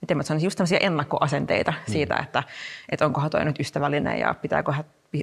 miten 0.00 0.16
mä 0.16 0.22
sanoisin, 0.22 0.46
just 0.46 0.56
tämmöisiä 0.56 0.78
ennakkoasenteita 0.78 1.70
mm. 1.70 1.92
siitä, 1.92 2.16
että, 2.16 2.42
että 2.88 3.06
onkohan 3.06 3.30
toi 3.30 3.44
nyt 3.44 3.60
ystävällinen 3.60 4.18
ja 4.18 4.34
pitääkö, 4.34 4.72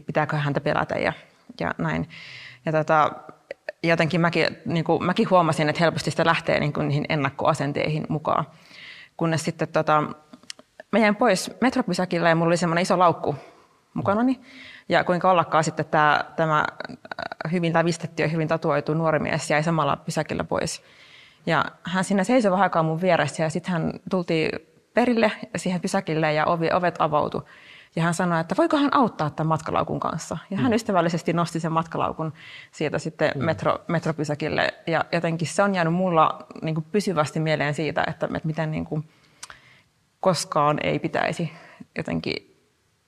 pitääkö 0.05 0.37
häntä 0.37 0.61
pelätä 0.61 0.95
ja, 0.95 1.13
ja 1.59 1.75
näin. 1.77 2.09
Ja 2.67 2.71
tota, 2.71 3.11
jotenkin 3.83 4.21
mäkin, 4.21 4.47
niin 4.65 4.83
kuin, 4.83 5.05
mäkin 5.05 5.29
huomasin, 5.29 5.69
että 5.69 5.83
helposti 5.83 6.11
sitä 6.11 6.25
lähtee 6.25 6.59
niin 6.59 6.73
kuin 6.73 6.87
niihin 6.87 7.05
ennakkoasenteihin 7.09 8.05
mukaan. 8.09 8.45
Kunnes 9.17 9.45
sitten 9.45 9.67
tota, 9.67 10.03
mä 10.91 10.99
jäin 10.99 11.15
pois 11.15 11.51
metropysäkillä 11.61 12.29
ja 12.29 12.35
mulla 12.35 12.49
oli 12.49 12.57
semmoinen 12.57 12.81
iso 12.81 12.99
laukku 12.99 13.35
mukanani. 13.93 14.39
Ja 14.89 15.03
kuinka 15.03 15.31
ollakaan 15.31 15.63
sitten 15.63 15.85
tämä, 15.85 16.25
tämä 16.35 16.65
hyvin 17.51 17.73
lävistetty 17.73 18.23
ja 18.23 18.29
hyvin 18.29 18.47
tatuoitu 18.47 18.93
nuori 18.93 19.19
mies 19.19 19.49
jäi 19.49 19.63
samalla 19.63 19.95
pysäkillä 19.95 20.43
pois. 20.43 20.83
Ja 21.45 21.65
hän 21.83 22.03
siinä 22.03 22.23
seisoi 22.23 22.51
vähän 22.51 22.63
aikaa 22.63 22.83
mun 22.83 23.01
vieressä 23.01 23.43
ja 23.43 23.49
sitten 23.49 23.71
hän 23.71 23.93
tultiin 24.09 24.49
perille 24.93 25.31
siihen 25.55 25.81
pysäkille 25.81 26.33
ja 26.33 26.45
ovi, 26.45 26.69
ovet 26.73 26.95
avautui. 26.99 27.41
Ja 27.95 28.03
hän 28.03 28.13
sanoi, 28.13 28.41
että 28.41 28.55
voiko 28.57 28.77
hän 28.77 28.93
auttaa 28.93 29.29
tämän 29.29 29.47
matkalaukun 29.47 29.99
kanssa. 29.99 30.37
Ja 30.49 30.57
hän 30.57 30.71
mm. 30.71 30.75
ystävällisesti 30.75 31.33
nosti 31.33 31.59
sen 31.59 31.71
matkalaukun 31.71 32.33
siitä 32.71 32.99
sitten 32.99 33.31
mm. 33.35 33.45
metro, 33.45 33.79
metropysäkille. 33.87 34.73
Ja 34.87 35.05
jotenkin 35.11 35.47
se 35.47 35.63
on 35.63 35.75
jäänyt 35.75 35.93
mulla 35.93 36.47
niin 36.61 36.75
kuin 36.75 36.85
pysyvästi 36.91 37.39
mieleen 37.39 37.73
siitä, 37.73 38.03
että, 38.07 38.27
miten 38.43 38.71
niin 38.71 38.85
kuin 38.85 39.09
koskaan 40.19 40.77
ei 40.83 40.99
pitäisi 40.99 41.51
jotenkin 41.97 42.57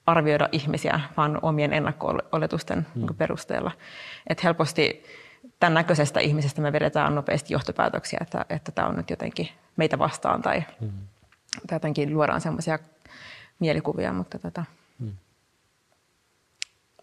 arvioida 0.05 0.49
ihmisiä, 0.51 0.99
vaan 1.17 1.39
omien 1.41 1.73
ennakko-oletusten 1.73 2.77
mm. 2.77 3.01
niin 3.01 3.15
perusteella. 3.17 3.71
Että 4.27 4.41
helposti 4.43 5.03
tämän 5.59 5.73
näköisestä 5.73 6.19
ihmisestä 6.19 6.61
me 6.61 6.73
vedetään 6.73 7.15
nopeasti 7.15 7.53
johtopäätöksiä, 7.53 8.19
että, 8.21 8.45
että 8.49 8.71
tämä 8.71 8.87
on 8.87 8.95
nyt 8.95 9.09
jotenkin 9.09 9.49
meitä 9.75 9.99
vastaan 9.99 10.41
tai, 10.41 10.63
mm. 10.81 10.89
tai 11.67 11.75
jotenkin 11.75 12.13
luodaan 12.13 12.41
semmoisia 12.41 12.79
mielikuvia. 13.59 14.13
Mutta, 14.13 14.39
tota, 14.39 14.65
mm. 14.99 15.13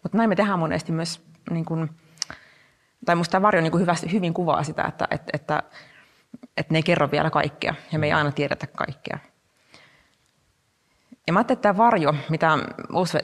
mutta 0.03 0.17
näin 0.17 0.29
me 0.29 0.35
tehdään 0.35 0.59
monesti 0.59 0.91
myös, 0.91 1.21
niin 1.49 1.65
kuin, 1.65 1.89
tai 3.05 3.15
minusta 3.15 3.31
tämä 3.31 3.41
varjo 3.41 3.61
niin 3.61 3.79
hyvä, 3.79 3.93
hyvin 4.11 4.33
kuvaa 4.33 4.63
sitä, 4.63 4.83
että, 4.83 5.07
että, 5.11 5.31
että, 5.33 5.63
että 6.57 6.73
ne 6.73 6.79
ei 6.79 6.83
kerro 6.83 7.11
vielä 7.11 7.29
kaikkea 7.29 7.75
ja 7.91 7.99
me 7.99 8.05
ei 8.05 8.13
aina 8.13 8.31
tiedetä 8.31 8.67
kaikkea. 8.67 9.19
Ja 11.27 11.33
mä 11.33 11.39
ajattelin, 11.39 11.57
että 11.57 11.69
tämä 11.69 11.77
varjo, 11.77 12.13
mitä 12.29 12.57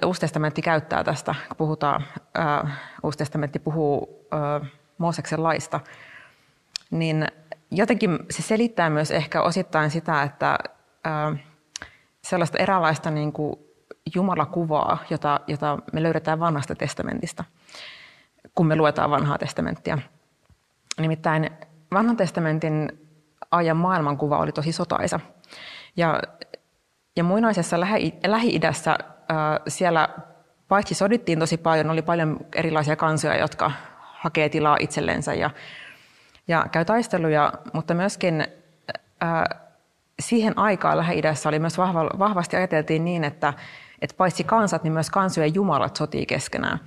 Uusi 0.06 0.20
testamentti 0.20 0.62
käyttää 0.62 1.04
tästä, 1.04 1.36
kun 1.48 1.58
puhutaan, 1.58 2.04
ää, 2.34 2.76
Uusi 3.04 3.18
testamentti 3.18 3.60
puhuu 3.60 4.28
ää, 4.32 4.62
Mooseksen 4.98 5.44
laista, 5.44 5.80
niin 6.92 7.28
jotenkin 7.72 8.20
se 8.30 8.42
selittää 8.42 8.90
myös 8.90 9.12
ehkä 9.12 9.42
osittain 9.42 9.92
sitä, 9.92 10.24
että 10.24 10.58
ää, 11.04 11.36
sellaista 12.24 12.58
eräänlaista 12.58 13.12
niin 13.12 13.34
kuin 13.34 13.56
Jumalakuvaa, 14.16 14.98
jota, 15.10 15.40
jota 15.48 15.78
me 15.94 16.04
löydetään 16.04 16.40
vanhasta 16.40 16.76
testamentista, 16.76 17.44
kun 18.56 18.68
me 18.68 18.76
luetaan 18.76 19.12
vanhaa 19.12 19.38
testamenttia. 19.38 19.98
Nimittäin 21.00 21.50
vanhan 21.94 22.18
testamentin 22.18 23.00
ajan 23.52 23.78
maailmankuva 23.78 24.38
oli 24.38 24.52
tosi 24.52 24.72
sotaisa. 24.72 25.20
Ja 25.98 26.22
Ja 27.16 27.24
muinaisessa 27.24 27.80
Lähi-idässä 28.28 28.92
äh, 28.92 28.98
siellä 29.68 30.10
paitsi 30.68 30.96
sodittiin 30.96 31.40
tosi 31.40 31.58
paljon, 31.58 31.90
oli 31.90 32.02
paljon 32.02 32.40
erilaisia 32.56 32.96
kansoja, 32.96 33.38
jotka 33.38 33.72
hakee 34.00 34.50
tilaa 34.50 34.78
itsellensä 34.80 35.34
ja, 35.34 35.50
ja 36.48 36.66
käy 36.72 36.86
taisteluja, 36.86 37.54
mutta 37.74 37.94
myöskin 37.94 38.42
äh, 39.24 39.63
siihen 40.20 40.58
aikaan 40.58 40.98
Lähi-idässä 40.98 41.50
oli 41.50 41.60
myös 41.60 41.78
vahva, 41.78 42.10
vahvasti 42.20 42.56
ajateltiin 42.56 43.06
niin, 43.06 43.24
että, 43.24 43.54
että 44.02 44.16
paitsi 44.18 44.44
kansat, 44.44 44.84
niin 44.84 44.94
myös 44.94 45.10
kansojen 45.10 45.56
jumalat 45.56 45.96
sotii 45.96 46.26
keskenään. 46.26 46.80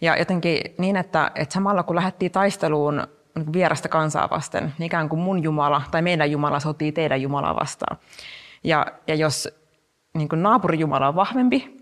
Ja 0.00 0.18
jotenkin 0.18 0.60
niin, 0.78 0.96
että, 0.96 1.30
että 1.34 1.52
samalla 1.52 1.82
kun 1.82 1.96
lähdettiin 1.96 2.32
taisteluun 2.32 3.06
vierasta 3.52 3.88
kansaa 3.88 4.30
vasten, 4.30 4.74
niin 4.78 4.86
ikään 4.86 5.08
kuin 5.08 5.20
mun 5.20 5.42
Jumala 5.42 5.82
tai 5.90 6.02
meidän 6.02 6.30
Jumala 6.30 6.60
sotii 6.60 6.92
teidän 6.92 7.22
Jumalaa 7.22 7.56
vastaan. 7.56 7.98
Ja, 8.64 8.86
ja 9.06 9.14
jos 9.14 9.48
niin 10.14 10.28
kuin 10.28 10.42
naapurijumala 10.42 11.08
on 11.08 11.14
vahvempi, 11.14 11.76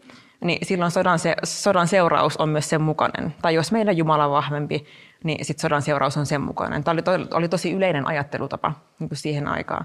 niin 0.45 0.59
silloin 0.67 0.91
sodan, 0.91 1.19
se, 1.19 1.37
sodan 1.45 1.89
seuraus 1.89 2.37
on 2.37 2.49
myös 2.49 2.69
sen 2.69 2.83
mukainen. 2.83 3.35
Tai 3.43 3.55
jos 3.55 3.73
meidän 3.73 3.97
Jumala 3.97 4.25
on 4.25 4.31
vahvempi, 4.31 4.87
niin 5.25 5.45
sitten 5.45 5.63
sodan 5.63 5.83
seuraus 5.83 6.17
on 6.17 6.27
sen 6.27 6.41
mukainen. 6.41 6.85
Tämä 6.85 6.93
oli, 6.93 7.03
to, 7.03 7.37
oli 7.37 7.49
tosi 7.49 7.73
yleinen 7.73 8.07
ajattelutapa 8.07 8.73
niin 8.99 9.09
kuin 9.09 9.19
siihen 9.19 9.49
aikaan. 9.49 9.85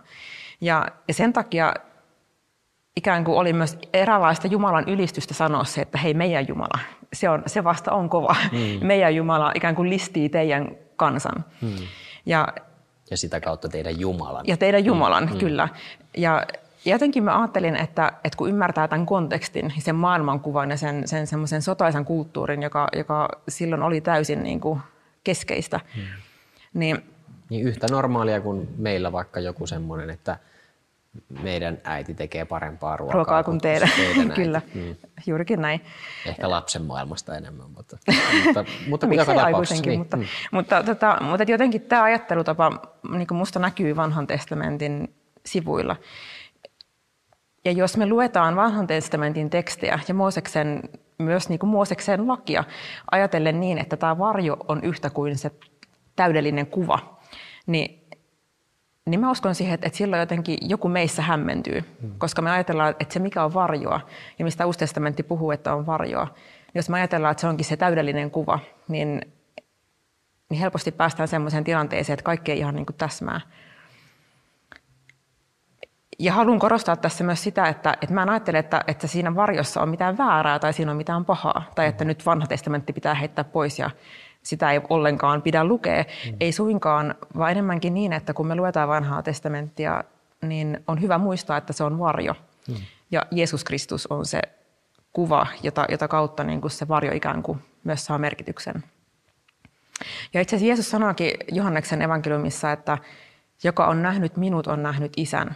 Ja, 0.61 0.87
ja 1.07 1.13
sen 1.13 1.33
takia 1.33 1.73
ikään 2.95 3.23
kuin 3.23 3.37
oli 3.37 3.53
myös 3.53 3.77
eräänlaista 3.93 4.47
Jumalan 4.47 4.89
ylistystä 4.89 5.33
sanoa 5.33 5.63
se, 5.63 5.81
että 5.81 5.97
hei 5.97 6.13
meidän 6.13 6.47
Jumala, 6.47 6.79
se, 7.13 7.29
on, 7.29 7.43
se 7.45 7.63
vasta 7.63 7.91
on 7.91 8.09
kova. 8.09 8.35
Mm. 8.51 8.87
Meidän 8.87 9.15
Jumala 9.15 9.51
ikään 9.55 9.75
kuin 9.75 9.89
listii 9.89 10.29
teidän 10.29 10.71
kansan. 10.95 11.45
Mm. 11.61 11.75
Ja, 12.25 12.47
ja 13.11 13.17
sitä 13.17 13.39
kautta 13.39 13.69
teidän 13.69 13.99
Jumalan. 13.99 14.45
Ja 14.47 14.57
teidän 14.57 14.85
Jumalan, 14.85 15.29
mm. 15.31 15.37
kyllä. 15.37 15.69
Ja 16.17 16.47
jotenkin 16.85 17.23
mä 17.23 17.39
ajattelin, 17.39 17.75
että, 17.75 18.11
että 18.23 18.37
kun 18.37 18.49
ymmärtää 18.49 18.87
tämän 18.87 19.05
kontekstin, 19.05 19.73
sen 19.79 19.95
maailmankuvan 19.95 20.69
ja 20.69 20.77
sen, 20.77 21.07
sen 21.07 21.27
semmoisen 21.27 21.61
sotaisan 21.61 22.05
kulttuurin, 22.05 22.63
joka, 22.63 22.87
joka 22.95 23.29
silloin 23.47 23.83
oli 23.83 24.01
täysin 24.01 24.43
niin 24.43 24.59
kuin 24.59 24.79
keskeistä, 25.23 25.79
hmm. 25.95 26.03
niin, 26.73 27.03
niin 27.49 27.67
yhtä 27.67 27.87
normaalia 27.91 28.41
kuin 28.41 28.67
meillä 28.77 29.11
vaikka 29.11 29.39
joku 29.39 29.67
semmoinen, 29.67 30.09
että 30.09 30.37
meidän 31.43 31.77
äiti 31.83 32.13
tekee 32.13 32.45
parempaa 32.45 32.97
ruokaa, 32.97 33.13
ruokaa 33.13 33.43
kuin 33.43 33.61
teidän. 33.61 33.89
teidän 33.95 34.31
Kyllä, 34.41 34.61
hmm. 34.73 34.95
juurikin 35.25 35.61
näin. 35.61 35.81
Ehkä 36.25 36.49
lapsen 36.49 36.81
maailmasta 36.81 37.37
enemmän, 37.37 37.71
mutta, 37.71 37.97
mutta, 38.45 38.65
mutta 38.87 39.07
no, 39.07 39.13
joka 39.13 39.35
tapauksessa. 39.35 39.85
Niin. 39.85 39.99
Mutta, 39.99 40.17
hmm. 40.17 40.25
mutta, 40.51 40.83
tota, 40.83 41.17
mutta 41.21 41.51
jotenkin 41.51 41.81
tämä 41.81 42.03
ajattelutapa 42.03 42.71
niin 43.09 43.27
musta 43.31 43.59
näkyy 43.59 43.95
vanhan 43.95 44.27
testamentin 44.27 45.15
sivuilla. 45.45 45.95
Ja 47.65 47.71
jos 47.71 47.97
me 47.97 48.05
luetaan 48.05 48.55
vanhan 48.55 48.87
testamentin 48.87 49.49
tekstejä 49.49 49.99
ja 50.07 50.13
Mooseksen, 50.13 50.81
myös 51.17 51.49
niin 51.49 51.59
kuin 51.59 51.69
Mooseksen 51.69 52.27
lakia, 52.27 52.63
ajatellen 53.11 53.59
niin, 53.59 53.77
että 53.77 53.97
tämä 53.97 54.17
varjo 54.17 54.57
on 54.67 54.83
yhtä 54.83 55.09
kuin 55.09 55.37
se 55.37 55.51
täydellinen 56.15 56.67
kuva, 56.67 57.19
niin, 57.65 57.98
niin 59.09 59.19
mä 59.19 59.31
uskon 59.31 59.55
siihen, 59.55 59.73
että, 59.73 59.87
että 59.87 59.97
silloin 59.97 60.19
jotenkin 60.19 60.57
joku 60.61 60.87
meissä 60.87 61.21
hämmentyy, 61.21 61.83
hmm. 62.01 62.11
koska 62.17 62.41
me 62.41 62.51
ajatellaan, 62.51 62.95
että 62.99 63.13
se 63.13 63.19
mikä 63.19 63.43
on 63.43 63.53
varjoa 63.53 64.01
ja 64.39 64.45
mistä 64.45 64.65
Uusi 64.65 64.79
testamentti 64.79 65.23
puhuu, 65.23 65.51
että 65.51 65.73
on 65.73 65.85
varjoa, 65.85 66.25
niin 66.25 66.71
jos 66.75 66.89
me 66.89 66.97
ajatellaan, 66.97 67.31
että 67.31 67.41
se 67.41 67.47
onkin 67.47 67.65
se 67.65 67.77
täydellinen 67.77 68.31
kuva, 68.31 68.59
niin, 68.87 69.21
niin 70.49 70.59
helposti 70.59 70.91
päästään 70.91 71.27
sellaiseen 71.27 71.63
tilanteeseen, 71.63 72.13
että 72.13 72.23
kaikki 72.23 72.51
ei 72.51 72.59
ihan 72.59 72.75
niin 72.75 72.85
kuin 72.85 72.97
täsmää. 72.97 73.41
Ja 76.19 76.33
haluan 76.33 76.59
korostaa 76.59 76.95
tässä 76.95 77.23
myös 77.23 77.43
sitä, 77.43 77.67
että, 77.67 77.93
että 78.01 78.13
mä 78.13 78.23
en 78.23 78.29
ajattele, 78.29 78.57
että, 78.57 78.83
että 78.87 79.07
siinä 79.07 79.35
varjossa 79.35 79.81
on 79.81 79.89
mitään 79.89 80.17
väärää 80.17 80.59
tai 80.59 80.73
siinä 80.73 80.91
on 80.91 80.97
mitään 80.97 81.25
pahaa, 81.25 81.71
tai 81.75 81.87
että 81.87 82.05
nyt 82.05 82.25
vanha 82.25 82.47
testamentti 82.47 82.93
pitää 82.93 83.13
heittää 83.13 83.43
pois 83.43 83.79
ja 83.79 83.89
sitä 84.43 84.71
ei 84.71 84.81
ollenkaan 84.89 85.41
pidä 85.41 85.63
lukea. 85.63 86.03
Mm. 86.03 86.37
Ei 86.39 86.51
suinkaan, 86.51 87.15
vaan 87.37 87.51
enemmänkin 87.51 87.93
niin, 87.93 88.13
että 88.13 88.33
kun 88.33 88.47
me 88.47 88.55
luetaan 88.55 88.89
vanhaa 88.89 89.23
testamenttia, 89.23 90.03
niin 90.41 90.83
on 90.87 91.01
hyvä 91.01 91.17
muistaa, 91.17 91.57
että 91.57 91.73
se 91.73 91.83
on 91.83 91.99
varjo. 91.99 92.35
Mm. 92.67 92.75
Ja 93.11 93.25
Jeesus 93.31 93.63
Kristus 93.63 94.07
on 94.07 94.25
se 94.25 94.41
kuva, 95.13 95.47
jota, 95.63 95.85
jota 95.89 96.07
kautta 96.07 96.43
niin 96.43 96.61
kuin 96.61 96.71
se 96.71 96.87
varjo 96.87 97.11
ikään 97.11 97.43
kuin 97.43 97.59
myös 97.83 98.05
saa 98.05 98.17
merkityksen. 98.17 98.83
Ja 100.33 100.41
itse 100.41 100.55
asiassa 100.55 100.67
Jeesus 100.67 100.89
sanoikin 100.89 101.31
Johanneksen 101.51 102.01
evankeliumissa, 102.01 102.71
että 102.71 102.97
joka 103.63 103.87
on 103.87 104.01
nähnyt 104.01 104.37
minut, 104.37 104.67
on 104.67 104.83
nähnyt 104.83 105.13
isän. 105.17 105.55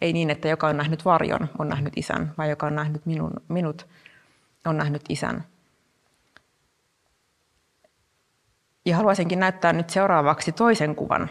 Ei 0.00 0.12
niin, 0.12 0.30
että 0.30 0.48
joka 0.48 0.66
on 0.66 0.76
nähnyt 0.76 1.04
varjon, 1.04 1.48
on 1.58 1.68
nähnyt 1.68 1.92
isän, 1.96 2.34
vaan 2.38 2.50
joka 2.50 2.66
on 2.66 2.74
nähnyt 2.74 3.06
minun, 3.06 3.32
minut, 3.48 3.86
on 4.66 4.76
nähnyt 4.76 5.02
isän. 5.08 5.44
Ja 8.88 8.96
haluaisinkin 8.96 9.40
näyttää 9.40 9.72
nyt 9.72 9.90
seuraavaksi 9.90 10.52
toisen 10.52 10.94
kuvan 10.94 11.30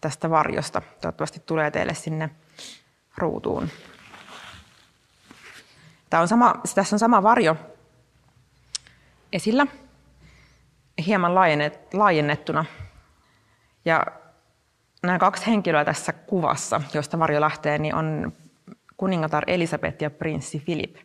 tästä 0.00 0.30
varjosta. 0.30 0.82
Toivottavasti 1.00 1.42
tulee 1.46 1.70
teille 1.70 1.94
sinne 1.94 2.30
ruutuun. 3.16 3.68
Tämä 6.10 6.20
on 6.20 6.28
sama, 6.28 6.54
tässä 6.74 6.96
on 6.96 7.00
sama 7.00 7.22
varjo 7.22 7.56
esillä, 9.32 9.66
hieman 11.06 11.34
laajennettuna. 11.92 12.64
Ja 13.84 14.06
nämä 15.02 15.18
kaksi 15.18 15.46
henkilöä 15.46 15.84
tässä 15.84 16.12
kuvassa, 16.12 16.80
josta 16.94 17.18
varjo 17.18 17.40
lähtee, 17.40 17.78
niin 17.78 17.94
on 17.94 18.32
kuningatar 18.96 19.44
Elisabeth 19.46 20.02
ja 20.02 20.10
prinssi 20.10 20.60
Philip. 20.60 20.96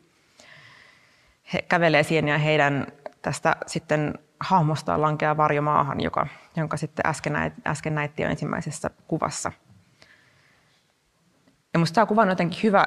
He 1.54 1.62
kävelee 1.62 2.04
siihen 2.04 2.28
ja 2.28 2.38
heidän 2.38 2.88
tästä 3.22 3.56
sitten 3.68 4.20
hahmostaan 4.46 5.02
lankeaa 5.02 5.38
varjo 5.38 5.62
maahan, 5.62 6.02
joka, 6.02 6.28
jonka 6.56 6.78
sitten 6.78 7.08
äsken, 7.08 7.34
näit, 7.34 7.54
äsken 7.68 7.96
näitte 7.96 8.24
jo 8.24 8.30
ensimmäisessä 8.30 8.90
kuvassa. 9.08 9.52
Ja 11.74 11.80
minusta 11.80 11.96
tämä 11.96 12.06
kuva 12.06 12.22
on 12.22 12.30
jotenkin 12.30 12.64
hyvä 12.64 12.86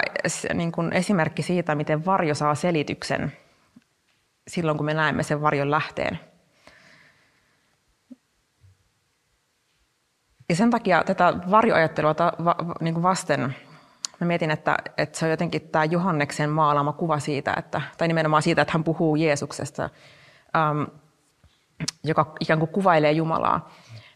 niin 0.54 0.72
kuin 0.72 0.92
esimerkki 0.92 1.42
siitä, 1.42 1.74
miten 1.74 2.04
varjo 2.04 2.34
saa 2.34 2.54
selityksen 2.54 3.32
silloin, 4.48 4.76
kun 4.76 4.86
me 4.86 4.94
näemme 4.94 5.22
sen 5.22 5.42
varjon 5.42 5.70
lähteen. 5.70 6.20
Ja 10.48 10.56
sen 10.56 10.70
takia 10.70 11.04
tätä 11.04 11.34
varjoajattelua 11.50 12.14
ta, 12.14 12.32
va, 12.44 12.56
niin 12.80 12.94
kuin 12.94 13.02
vasten 13.02 13.54
mä 14.20 14.26
mietin, 14.26 14.50
että, 14.50 14.76
että 14.96 15.18
se 15.18 15.24
on 15.24 15.30
jotenkin 15.30 15.68
tämä 15.68 15.84
Johanneksen 15.84 16.50
maalama 16.50 16.92
kuva 16.92 17.18
siitä, 17.18 17.54
että, 17.58 17.82
tai 17.98 18.08
nimenomaan 18.08 18.42
siitä, 18.42 18.62
että 18.62 18.72
hän 18.72 18.84
puhuu 18.84 19.16
Jeesuksesta, 19.16 19.90
ähm, 20.56 20.82
joka 22.08 22.32
ikään 22.40 22.58
kuin 22.58 22.70
kuvailee 22.70 23.12
Jumalaa. 23.12 23.70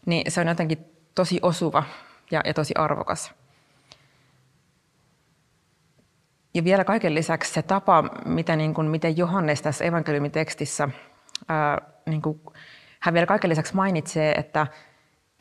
Niin 0.05 0.31
se 0.31 0.41
on 0.41 0.47
jotenkin 0.47 0.85
tosi 1.15 1.39
osuva 1.41 1.83
ja, 2.31 2.41
ja 2.45 2.53
tosi 2.53 2.73
arvokas. 2.77 3.33
Ja 6.53 6.63
vielä 6.63 6.83
kaiken 6.83 7.15
lisäksi 7.15 7.53
se 7.53 7.61
tapa, 7.61 8.03
mitä, 8.25 8.55
niin 8.55 8.73
kuin, 8.73 8.87
miten 8.87 9.17
Johannes 9.17 9.61
tässä 9.61 9.85
evankeliumitekstissä, 9.85 10.89
ää, 11.47 11.81
niin 12.05 12.21
kuin, 12.21 12.41
hän 12.99 13.13
vielä 13.13 13.27
kaiken 13.27 13.49
lisäksi 13.49 13.75
mainitsee, 13.75 14.31
että 14.31 14.67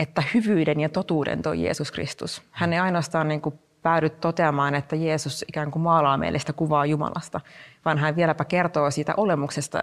että 0.03 0.23
hyvyyden 0.35 0.81
ja 0.81 0.89
totuuden 0.89 1.43
toi 1.43 1.63
Jeesus 1.63 1.93
Kristus. 1.93 2.43
Hän 2.51 2.73
ei 2.73 2.79
ainoastaan 2.79 3.29
niin 3.29 3.41
kuin 3.41 3.59
päädy 3.83 4.11
toteamaan, 4.11 4.75
että 4.75 4.97
Jeesus 4.97 5.45
ikään 5.49 5.71
kuin 5.71 5.83
maalaa 5.83 6.17
meille 6.17 6.39
sitä 6.39 6.53
kuvaa 6.53 6.87
Jumalasta, 6.87 7.41
vaan 7.85 7.99
hän 7.99 8.17
vieläpä 8.17 8.45
kertoo 8.45 8.91
siitä 8.91 9.15
olemuksesta, 9.17 9.83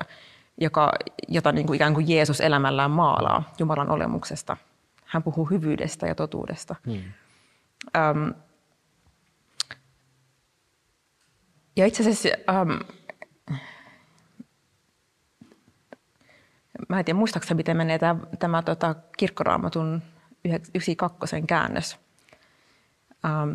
joka, 0.61 0.91
jota 1.27 1.51
niin 1.51 1.67
kuin 1.67 1.75
ikään 1.75 1.93
kuin 1.93 2.09
Jeesus 2.09 2.41
elämällään 2.41 2.91
maalaa, 2.91 3.53
Jumalan 3.59 3.91
olemuksesta. 3.91 4.57
Hän 5.05 5.23
puhuu 5.23 5.45
hyvyydestä 5.45 6.07
ja 6.07 6.15
totuudesta. 6.15 6.75
Hmm. 6.85 7.03
Um, 8.11 8.33
ja 11.75 11.85
itse 11.85 12.03
asiassa 12.03 12.29
um, 12.61 12.79
mä 16.89 16.99
en 16.99 17.05
tiedä 17.05 17.17
muistaakseni, 17.17 17.57
miten 17.57 17.77
menee 17.77 17.99
tämä, 17.99 18.19
tämä 18.39 18.61
tota, 18.61 18.95
kirkkoraamatun 19.17 20.01
92 20.45 21.41
käännös. 21.47 21.97
Ähm, 23.25 23.53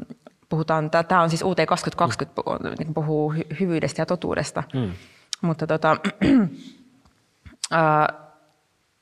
puhutaan, 0.49 0.91
tämä 0.91 1.23
on 1.23 1.31
siis 1.31 1.43
UT 1.43 1.59
2020, 1.69 2.69
mm. 2.69 2.75
niin 2.79 2.95
puhuu 2.95 3.33
hy- 3.33 3.57
hyvyydestä 3.61 4.03
ja 4.03 4.07
totuudesta. 4.07 4.63
Mm. 4.75 4.93
Mutta 5.43 5.67
tota, 5.67 5.97
äh, 7.73 7.81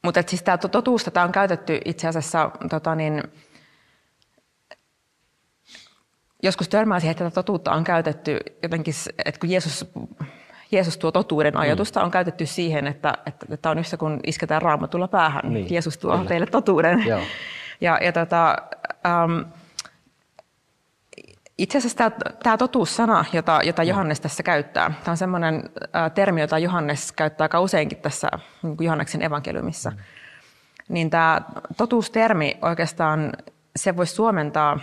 mutta 0.03 0.22
siis 0.27 0.42
tämä 0.42 0.59
totuus, 0.59 1.05
tämä 1.05 1.27
on 1.27 1.33
käytetty 1.33 1.81
itse 1.85 2.09
asiassa 2.09 2.51
tota 2.70 2.94
niin, 2.94 3.22
joskus 6.42 6.68
törmää 6.68 7.01
siihen, 7.01 7.12
että 7.12 7.25
tätä 7.25 7.35
totuutta 7.35 7.72
on 7.72 7.85
käytetty 7.85 8.38
jotenkin, 8.62 8.94
että 9.25 9.40
kun 9.40 9.51
Jeesus 9.51 9.87
Jeesus 10.72 10.98
tuo 10.98 11.12
totuuden 11.12 11.57
ajatusta 11.57 12.01
mm. 12.01 12.05
on 12.05 12.11
käytetty 12.11 12.46
siihen, 12.46 12.87
että, 12.87 13.14
että, 13.27 13.46
että 13.51 13.70
on 13.70 13.79
yhtä 13.79 13.96
kuin 13.96 14.20
isketään 14.27 14.62
raamatulla 14.62 15.09
päähän. 15.09 15.42
Niin. 15.44 15.66
Jeesus 15.70 15.98
tuo 15.98 16.12
Kyllä. 16.12 16.29
teille 16.29 16.46
totuuden. 16.46 17.05
Joo. 17.07 17.20
Ja, 17.81 17.98
ja, 18.03 18.12
tota, 18.12 18.57
um, 19.25 19.44
Itse 21.62 21.79
asiassa 21.79 21.98
tämä, 21.98 22.11
tämä 22.42 22.57
totuussana, 22.57 23.25
jota, 23.33 23.61
jota 23.64 23.83
Johannes 23.83 24.20
tässä 24.20 24.42
käyttää, 24.42 24.94
tämä 25.05 25.12
on 25.12 25.16
sellainen 25.16 25.70
termi, 26.14 26.40
jota 26.40 26.59
Johannes 26.59 27.12
käyttää 27.12 27.44
aika 27.44 27.61
useinkin 27.61 27.98
tässä 27.98 28.29
niin 28.62 28.77
kuin 28.77 28.85
Johanneksen 28.85 29.22
evankeliumissa. 29.22 29.90
Mm. 29.90 29.96
Niin 30.88 31.11
tämä 31.11 31.40
totuustermi 31.77 32.59
oikeastaan, 32.62 33.33
se 33.77 33.96
voisi 33.96 34.14
suomentaa 34.14 34.79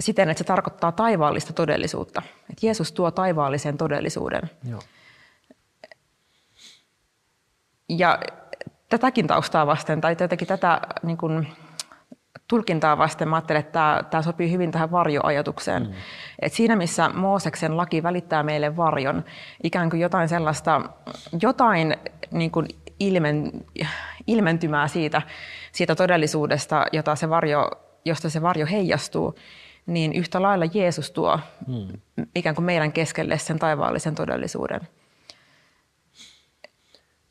siten, 0.00 0.30
että 0.30 0.38
se 0.38 0.44
tarkoittaa 0.44 0.92
taivaallista 0.92 1.52
todellisuutta. 1.52 2.22
Että 2.50 2.66
Jeesus 2.66 2.92
tuo 2.92 3.10
taivaallisen 3.10 3.78
todellisuuden. 3.78 4.42
Joo. 4.70 4.80
Ja 7.88 8.18
tätäkin 8.88 9.26
taustaa 9.26 9.66
vasten, 9.66 10.00
tai 10.00 10.16
jotenkin 10.20 10.48
tätä 10.48 10.80
niin 11.02 11.16
kuin, 11.16 11.48
tulkintaa 12.50 12.98
vasten 12.98 13.28
mä 13.28 13.36
ajattelen, 13.36 13.60
että 13.60 13.72
tämä, 13.72 14.02
tämä 14.10 14.22
sopii 14.22 14.52
hyvin 14.52 14.70
tähän 14.70 14.90
varjoajatukseen. 14.90 15.82
Mm. 15.82 15.92
Et 16.42 16.52
siinä, 16.52 16.76
missä 16.76 17.08
Mooseksen 17.08 17.76
laki 17.76 18.02
välittää 18.02 18.42
meille 18.42 18.76
varjon, 18.76 19.24
ikään 19.62 19.90
kuin 19.90 20.00
jotain 20.00 20.28
sellaista, 20.28 20.80
jotain 21.42 21.96
niin 22.30 22.50
kuin 22.50 22.66
ilmen, 23.00 23.52
ilmentymää 24.26 24.88
siitä, 24.88 25.22
siitä 25.72 25.94
todellisuudesta, 25.94 26.86
jota 26.92 27.16
se 27.16 27.28
varjo, 27.28 27.70
josta 28.04 28.30
se 28.30 28.42
varjo 28.42 28.66
heijastuu, 28.66 29.34
niin 29.86 30.12
yhtä 30.12 30.42
lailla 30.42 30.64
Jeesus 30.74 31.10
tuo 31.10 31.40
mm. 31.66 32.00
ikään 32.34 32.54
kuin 32.54 32.64
meidän 32.64 32.92
keskelle 32.92 33.38
sen 33.38 33.58
taivaallisen 33.58 34.14
todellisuuden. 34.14 34.80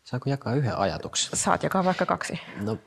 Saako 0.04 0.30
jakaa 0.30 0.54
yhden 0.54 0.78
ajatuksen? 0.78 1.40
Saat 1.40 1.64
jakaa 1.64 1.86
vaikka 1.86 2.06
kaksi. 2.06 2.40
No, 2.62 2.78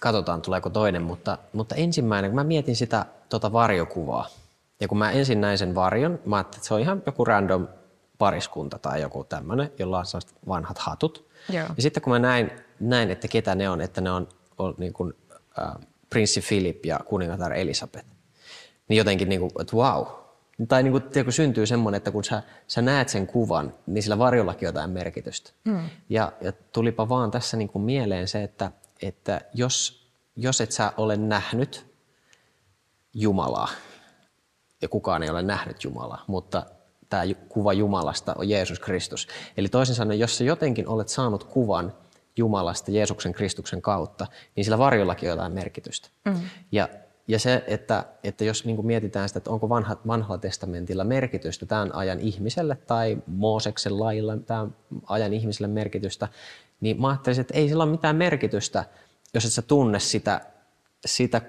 katsotaan 0.00 0.42
tuleeko 0.42 0.70
toinen, 0.70 1.02
mutta, 1.02 1.38
mutta 1.52 1.74
ensimmäinen, 1.74 2.30
kun 2.30 2.36
mä 2.36 2.44
mietin 2.44 2.76
sitä 2.76 3.06
tota 3.28 3.52
varjokuvaa, 3.52 4.28
ja 4.80 4.88
kun 4.88 4.98
mä 4.98 5.10
ensin 5.10 5.40
näin 5.40 5.58
sen 5.58 5.74
varjon, 5.74 6.18
mä 6.24 6.36
ajattelin, 6.36 6.58
että 6.58 6.68
se 6.68 6.74
on 6.74 6.80
ihan 6.80 7.02
joku 7.06 7.24
random 7.24 7.68
pariskunta 8.18 8.78
tai 8.78 9.00
joku 9.00 9.24
tämmöinen, 9.24 9.72
jolla 9.78 9.98
on 9.98 10.20
vanhat 10.48 10.78
hatut. 10.78 11.28
Joo. 11.52 11.66
Ja 11.76 11.82
sitten 11.82 12.02
kun 12.02 12.12
mä 12.12 12.18
näin, 12.18 12.50
näin, 12.80 13.10
että 13.10 13.28
ketä 13.28 13.54
ne 13.54 13.68
on, 13.68 13.80
että 13.80 14.00
ne 14.00 14.10
on, 14.10 14.28
on 14.58 14.74
niin 14.78 14.92
kuin, 14.92 15.14
äh, 15.58 15.74
prinssi 16.10 16.40
Philip 16.48 16.86
ja 16.86 17.00
kuningatar 17.04 17.52
Elisabeth, 17.52 18.06
niin 18.88 18.98
jotenkin, 18.98 19.28
niin 19.28 19.40
kuin, 19.40 19.50
että 19.60 19.76
wow. 19.76 20.06
Tai 20.68 20.82
niin 20.82 20.92
kuin, 20.92 21.02
tiedä, 21.02 21.30
syntyy 21.30 21.66
semmoinen, 21.66 21.96
että 21.96 22.10
kun 22.10 22.24
sä, 22.24 22.42
sä 22.66 22.82
näet 22.82 23.08
sen 23.08 23.26
kuvan, 23.26 23.74
niin 23.86 24.02
sillä 24.02 24.18
varjollakin 24.18 24.66
jotain 24.66 24.90
merkitystä. 24.90 25.50
Mm. 25.64 25.80
Ja, 26.08 26.32
ja 26.40 26.52
tulipa 26.72 27.08
vaan 27.08 27.30
tässä 27.30 27.56
niin 27.56 27.68
kuin 27.68 27.82
mieleen 27.82 28.28
se, 28.28 28.42
että, 28.42 28.72
että 29.02 29.40
jos, 29.54 30.06
jos 30.36 30.60
et 30.60 30.72
sä 30.72 30.92
ole 30.96 31.16
nähnyt 31.16 31.86
Jumalaa, 33.14 33.68
ja 34.82 34.88
kukaan 34.88 35.22
ei 35.22 35.30
ole 35.30 35.42
nähnyt 35.42 35.84
Jumalaa, 35.84 36.24
mutta 36.26 36.66
tämä 37.08 37.22
kuva 37.48 37.72
Jumalasta 37.72 38.34
on 38.38 38.48
Jeesus 38.48 38.80
Kristus. 38.80 39.28
Eli 39.56 39.68
toisin 39.68 39.94
sanoen, 39.94 40.18
jos 40.18 40.38
sä 40.38 40.44
jotenkin 40.44 40.88
olet 40.88 41.08
saanut 41.08 41.44
kuvan 41.44 41.92
Jumalasta 42.36 42.90
Jeesuksen 42.90 43.32
Kristuksen 43.32 43.82
kautta, 43.82 44.26
niin 44.56 44.64
sillä 44.64 44.78
varjollakin 44.78 45.28
on 45.28 45.36
jotain 45.36 45.52
merkitystä. 45.52 46.08
Mm. 46.24 46.40
Ja, 46.72 46.88
ja 47.28 47.38
se, 47.38 47.64
että, 47.66 48.04
että 48.24 48.44
jos 48.44 48.64
niin 48.64 48.86
mietitään 48.86 49.28
sitä, 49.28 49.38
että 49.38 49.50
onko 49.50 49.68
vanha, 49.68 49.96
vanhalla 50.06 50.38
testamentilla 50.38 51.04
merkitystä 51.04 51.66
tämän 51.66 51.94
ajan 51.94 52.20
ihmiselle 52.20 52.76
tai 52.76 53.18
Mooseksen 53.26 54.00
lailla 54.00 54.36
tämän 54.36 54.74
ajan 55.06 55.32
ihmiselle 55.32 55.68
merkitystä, 55.68 56.28
niin 56.80 57.00
mä 57.00 57.08
ajattelisin, 57.08 57.40
että 57.40 57.54
ei 57.54 57.68
sillä 57.68 57.84
ole 57.84 57.90
mitään 57.90 58.16
merkitystä, 58.16 58.84
jos 59.34 59.44
et 59.44 59.52
sä 59.52 59.62
tunne 59.62 60.00
sitä, 60.00 60.40
sitä 61.06 61.40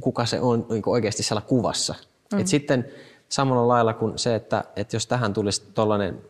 kuka 0.00 0.26
se 0.26 0.40
on 0.40 0.66
niin 0.70 0.82
oikeasti 0.86 1.22
siellä 1.22 1.40
kuvassa. 1.40 1.94
Mm. 2.32 2.40
Et 2.40 2.46
sitten 2.46 2.88
samalla 3.28 3.68
lailla 3.68 3.94
kuin 3.94 4.18
se, 4.18 4.34
että, 4.34 4.64
että 4.76 4.96
jos 4.96 5.06
tähän 5.06 5.32
tulisi 5.32 5.62
tuollainen 5.74 6.22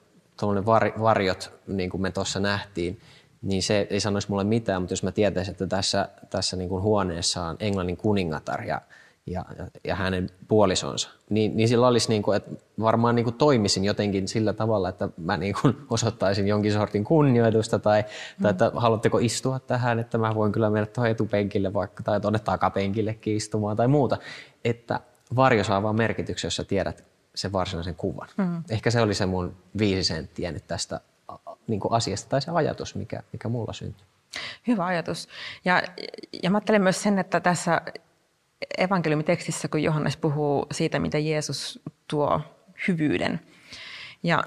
var, 0.67 0.93
varjot, 1.01 1.53
niin 1.67 1.91
kuin 1.91 2.01
me 2.01 2.11
tuossa 2.11 2.41
nähtiin, 2.41 3.01
niin 3.43 3.63
se 3.63 3.87
ei 3.91 4.01
sanoisi 4.01 4.31
mulle 4.31 4.45
mitään, 4.45 4.83
mutta 4.83 4.93
jos 4.93 5.03
mä 5.03 5.13
tietäisin, 5.13 5.53
että 5.53 5.67
tässä, 5.67 6.09
tässä 6.31 6.57
niin 6.57 6.69
kuin 6.69 6.83
huoneessa 6.83 7.43
on 7.43 7.57
Englannin 7.61 7.97
kuningatar 7.97 8.65
ja 8.65 8.81
ja, 9.27 9.45
ja 9.85 9.95
hänen 9.95 10.31
puolisonsa, 10.49 11.11
niin, 11.31 11.57
niin 11.57 11.69
sillä 11.69 11.87
olisi, 11.87 12.09
niin 12.09 12.23
kuin, 12.23 12.37
että 12.37 12.51
varmaan 12.81 13.15
niin 13.15 13.25
kuin 13.25 13.35
toimisin 13.35 13.85
jotenkin 13.85 14.29
sillä 14.29 14.53
tavalla, 14.53 14.89
että 14.89 15.09
mä 15.17 15.37
niin 15.37 15.55
kuin 15.63 15.77
osoittaisin 15.91 16.49
jonkin 16.49 16.73
sortin 16.73 17.05
kunnioitusta 17.05 17.79
tai, 17.79 18.03
mm. 18.03 18.43
tai 18.43 18.51
että 18.51 18.73
haluatteko 18.75 19.19
istua 19.19 19.59
tähän, 19.59 19.99
että 19.99 20.19
mä 20.19 20.35
voin 20.35 20.53
kyllä 20.53 20.71
mennä 20.71 20.87
tuohon 20.87 21.11
etupenkille 21.11 21.73
vaikka 21.73 22.03
tai 22.03 22.21
tuonne 22.21 22.39
takapenkillekin 22.39 23.37
istumaan 23.37 23.77
tai 23.77 23.89
muuta. 23.89 24.19
Että 24.65 25.01
varjo 25.37 25.65
saa 25.65 25.83
vaan 25.83 25.97
merkityksen, 25.97 26.47
jos 26.47 26.57
sä 26.57 26.65
tiedät 26.65 27.05
sen 27.35 27.53
varsinaisen 27.53 27.95
kuvan. 27.95 28.29
Mm. 28.37 28.63
Ehkä 28.71 28.91
se 28.91 29.01
oli 29.01 29.15
se 29.15 29.27
mun 29.27 29.57
viisi 29.79 30.05
senttiä 30.05 30.53
nyt 30.53 30.67
tästä 30.67 31.01
niin 31.67 31.81
kuin 31.81 31.93
asiasta 31.93 32.29
tai 32.29 32.43
se 32.43 32.51
ajatus, 32.51 32.95
mikä, 32.95 33.23
mikä 33.33 33.49
mulla 33.49 33.73
syntyi. 33.73 34.07
Hyvä 34.67 34.87
ajatus. 34.87 35.29
Ja, 35.65 35.83
ja 36.43 36.51
mä 36.51 36.57
ajattelen 36.57 36.83
myös 36.83 37.03
sen, 37.03 37.19
että 37.19 37.41
tässä 37.41 37.81
evankeliumitekstissä, 38.79 39.69
kun 39.69 39.83
Johannes 39.83 40.17
puhuu 40.17 40.67
siitä, 40.73 40.99
miten 40.99 41.27
Jeesus 41.27 41.83
tuo 42.09 42.41
hyvyyden. 42.89 43.41
Ja 44.23 44.45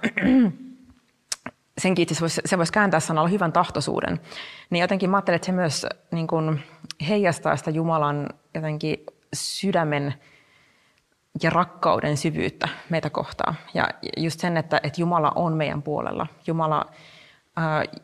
senkin 1.81 2.03
itse 2.03 2.15
voisi, 2.21 2.41
se 2.45 2.57
voisi 2.57 2.73
kääntää 2.73 2.99
sanalla 2.99 3.29
hyvän 3.29 3.53
tahtoisuuden. 3.53 4.19
Niin 4.69 4.81
jotenkin 4.81 5.09
mä 5.09 5.17
ajattelen, 5.17 5.35
että 5.35 5.45
se 5.45 5.51
myös 5.51 5.85
niin 6.11 6.27
kuin 6.27 6.63
heijastaa 7.07 7.57
sitä 7.57 7.71
Jumalan 7.71 8.29
jotenkin 8.53 8.97
sydämen 9.33 10.13
ja 11.43 11.49
rakkauden 11.49 12.17
syvyyttä 12.17 12.69
meitä 12.89 13.09
kohtaan. 13.09 13.55
Ja 13.73 13.87
just 14.17 14.39
sen, 14.39 14.57
että, 14.57 14.79
että 14.83 15.01
Jumala 15.01 15.31
on 15.35 15.53
meidän 15.53 15.83
puolella. 15.83 16.27
Jumala, 16.47 16.85
äh, 17.57 18.03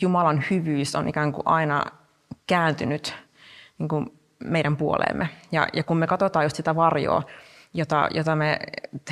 Jumalan 0.00 0.44
hyvyys 0.50 0.94
on 0.94 1.08
ikään 1.08 1.32
kuin 1.32 1.46
aina 1.46 1.84
kääntynyt 2.46 3.14
niin 3.78 3.88
kuin 3.88 4.19
meidän 4.44 4.76
puoleemme. 4.76 5.28
Ja, 5.52 5.68
ja 5.72 5.84
kun 5.84 5.96
me 5.96 6.06
katsotaan 6.06 6.44
just 6.44 6.56
sitä 6.56 6.76
varjoa, 6.76 7.22
jota, 7.74 8.08
jota 8.14 8.36
me 8.36 8.58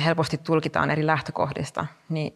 helposti 0.05 0.37
tulkitaan 0.37 0.91
eri 0.91 1.05
lähtökohdista, 1.05 1.85
niin 2.09 2.35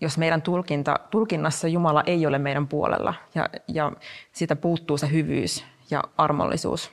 jos 0.00 0.18
meidän 0.18 0.42
tulkinta, 0.42 1.00
tulkinnassa 1.10 1.68
Jumala 1.68 2.02
ei 2.06 2.26
ole 2.26 2.38
meidän 2.38 2.68
puolella 2.68 3.14
ja, 3.34 3.48
ja 3.68 3.92
siitä 4.32 4.56
puuttuu 4.56 4.98
se 4.98 5.10
hyvyys 5.10 5.64
ja 5.90 6.02
armollisuus, 6.18 6.92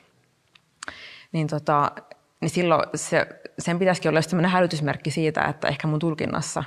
niin, 1.32 1.46
tota, 1.46 1.92
niin 2.40 2.50
silloin 2.50 2.82
se, 2.94 3.26
sen 3.58 3.78
pitäisikin 3.78 4.08
olla 4.08 4.22
sellainen 4.22 4.50
hälytysmerkki 4.50 5.10
siitä, 5.10 5.44
että 5.44 5.68
ehkä 5.68 5.86
mun 5.86 5.98
tulkinnassa 5.98 6.64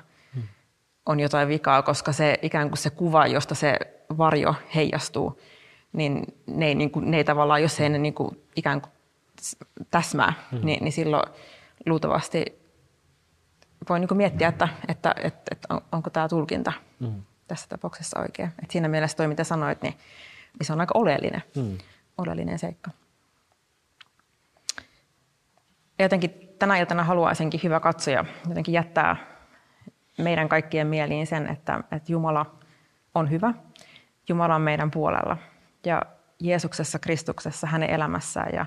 on 1.05 1.19
jotain 1.19 1.47
vikaa, 1.47 1.81
koska 1.81 2.11
se 2.11 2.39
ikään 2.41 2.69
kuin 2.69 2.77
se 2.77 2.89
kuva, 2.89 3.27
josta 3.27 3.55
se 3.55 3.79
varjo 4.17 4.55
heijastuu, 4.75 5.39
niin 5.93 6.23
ne 6.47 6.67
ei, 6.67 6.75
niin 6.75 6.91
kuin, 6.91 7.11
ne 7.11 7.17
ei 7.17 7.23
tavallaan, 7.23 7.61
jos 7.61 7.79
ei 7.79 7.89
ne 7.89 7.97
niin 7.97 8.13
kuin, 8.13 8.43
ikään 8.55 8.81
kuin 8.81 8.91
täsmää, 9.91 10.33
mm-hmm. 10.51 10.65
niin, 10.65 10.83
niin 10.83 10.91
silloin 10.91 11.31
luultavasti 11.85 12.45
voi 13.89 13.99
niin 13.99 14.07
kuin 14.07 14.17
miettiä, 14.17 14.47
että, 14.47 14.67
että, 14.87 15.15
että, 15.17 15.41
että 15.51 15.73
on, 15.73 15.81
onko 15.91 16.09
tämä 16.09 16.29
tulkinta 16.29 16.73
mm-hmm. 16.99 17.23
tässä 17.47 17.69
tapauksessa 17.69 18.19
oikea. 18.19 18.49
Et 18.63 18.71
siinä 18.71 18.87
mielessä 18.87 19.17
toi, 19.17 19.27
mitä 19.27 19.43
sanoit, 19.43 19.81
niin, 19.81 19.93
niin 20.59 20.65
se 20.65 20.73
on 20.73 20.79
aika 20.79 20.99
oleellinen, 20.99 21.43
mm-hmm. 21.55 21.77
oleellinen 22.17 22.59
seikka. 22.59 22.91
Ja 25.99 26.05
jotenkin 26.05 26.49
tänä 26.59 26.77
iltana 26.77 27.03
haluaisinkin 27.03 27.59
hyvä 27.63 27.79
katsoja 27.79 28.25
jotenkin 28.49 28.73
jättää 28.73 29.15
meidän 30.17 30.49
kaikkien 30.49 30.87
mieliin 30.87 31.27
sen, 31.27 31.47
että, 31.47 31.83
että 31.91 32.11
Jumala 32.11 32.55
on 33.15 33.29
hyvä, 33.29 33.53
Jumala 34.29 34.55
on 34.55 34.61
meidän 34.61 34.91
puolella– 34.91 35.37
ja 35.87 36.01
Jeesuksessa, 36.39 36.99
Kristuksessa, 36.99 37.67
hänen 37.67 37.89
elämässään 37.89 38.53
ja, 38.53 38.65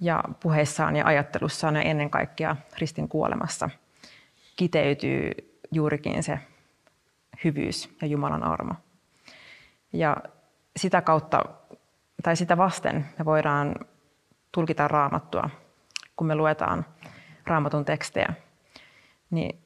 ja 0.00 0.24
puheissaan 0.40 0.96
ja 0.96 1.06
ajattelussaan 1.06 1.76
ja 1.76 1.82
ennen 1.82 2.10
kaikkea 2.10 2.56
ristin 2.78 3.08
kuolemassa 3.08 3.70
kiteytyy 4.56 5.30
juurikin 5.72 6.22
se 6.22 6.38
hyvyys 7.44 7.96
ja 8.02 8.06
Jumalan 8.08 8.42
armo. 8.42 8.74
Ja 9.92 10.16
sitä 10.76 11.02
kautta 11.02 11.44
tai 12.22 12.36
sitä 12.36 12.56
vasten 12.56 13.06
me 13.18 13.24
voidaan 13.24 13.74
tulkita 14.52 14.88
raamattua, 14.88 15.50
kun 16.16 16.26
me 16.26 16.34
luetaan 16.34 16.86
raamatun 17.46 17.84
tekstejä, 17.84 18.28
niin 19.30 19.58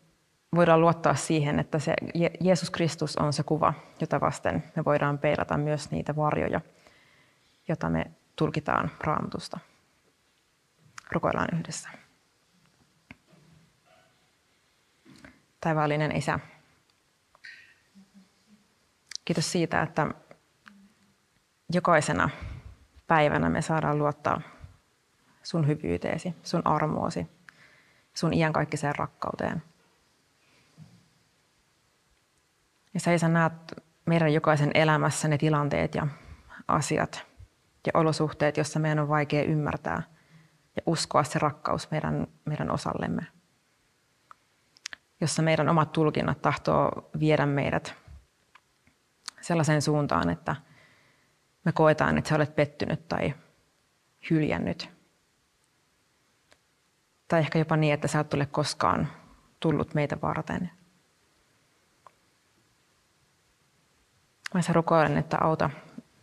voidaan 0.55 0.81
luottaa 0.81 1.15
siihen, 1.15 1.59
että 1.59 1.79
se 1.79 1.95
Jeesus 2.41 2.71
Kristus 2.71 3.17
on 3.17 3.33
se 3.33 3.43
kuva, 3.43 3.75
jota 4.01 4.21
vasten 4.21 4.65
me 4.77 4.85
voidaan 4.85 5.19
peilata 5.19 5.57
myös 5.57 5.91
niitä 5.91 6.17
varjoja, 6.17 6.61
jota 7.69 7.91
me 7.91 8.11
tulkitaan 8.37 8.91
raamatusta. 9.01 9.59
Rukoillaan 11.13 11.49
yhdessä. 11.59 11.89
Taivaallinen 15.61 16.17
Isä, 16.17 16.39
kiitos 19.25 19.53
siitä, 19.53 19.83
että 19.83 20.07
jokaisena 21.73 22.31
päivänä 23.07 23.49
me 23.49 23.63
saadaan 23.63 23.99
luottaa 23.99 24.41
sun 25.43 25.67
hyvyyteesi, 25.67 26.35
sun 26.43 26.63
armoosi 26.65 27.27
sun 28.15 28.35
iankaikkiseen 28.35 28.95
rakkauteen. 28.97 29.63
Ja 32.95 33.01
sä 33.01 33.13
Isä 33.13 33.29
näet 33.29 33.53
meidän 34.07 34.33
jokaisen 34.33 34.71
elämässä 34.75 35.29
ne 35.29 35.39
tilanteet 35.39 35.95
ja 35.95 36.07
asiat 36.69 37.27
ja 37.87 37.93
olosuhteet, 37.95 38.57
joissa 38.57 38.81
meidän 38.81 38.99
on 38.99 39.09
vaikea 39.09 39.43
ymmärtää 39.43 40.03
ja 40.77 40.83
uskoa 40.87 41.25
se 41.25 41.39
rakkaus 41.39 41.91
meidän, 41.91 42.27
meidän 42.45 42.71
osallemme. 42.71 43.27
Jossa 45.21 45.43
meidän 45.43 45.69
omat 45.69 45.93
tulkinnat 45.93 46.43
tahtoo 46.43 47.11
viedä 47.19 47.47
meidät 47.47 47.95
sellaiseen 49.41 49.83
suuntaan, 49.83 50.31
että 50.31 50.57
me 51.65 51.73
koetaan, 51.73 52.19
että 52.19 52.29
sä 52.29 52.37
olet 52.37 52.57
pettynyt 52.57 53.09
tai 53.09 53.35
hyljännyt. 54.31 54.91
Tai 57.29 57.41
ehkä 57.41 57.59
jopa 57.59 57.77
niin, 57.77 57.95
että 57.95 58.09
sä 58.09 58.21
et 58.21 58.29
tule 58.29 58.47
koskaan 58.47 59.09
tullut 59.61 59.95
meitä 59.95 60.21
varten. 60.21 60.71
Mä 64.55 64.63
sä 64.63 64.73
rukoilen, 64.73 65.19
että 65.19 65.39
auta 65.41 65.71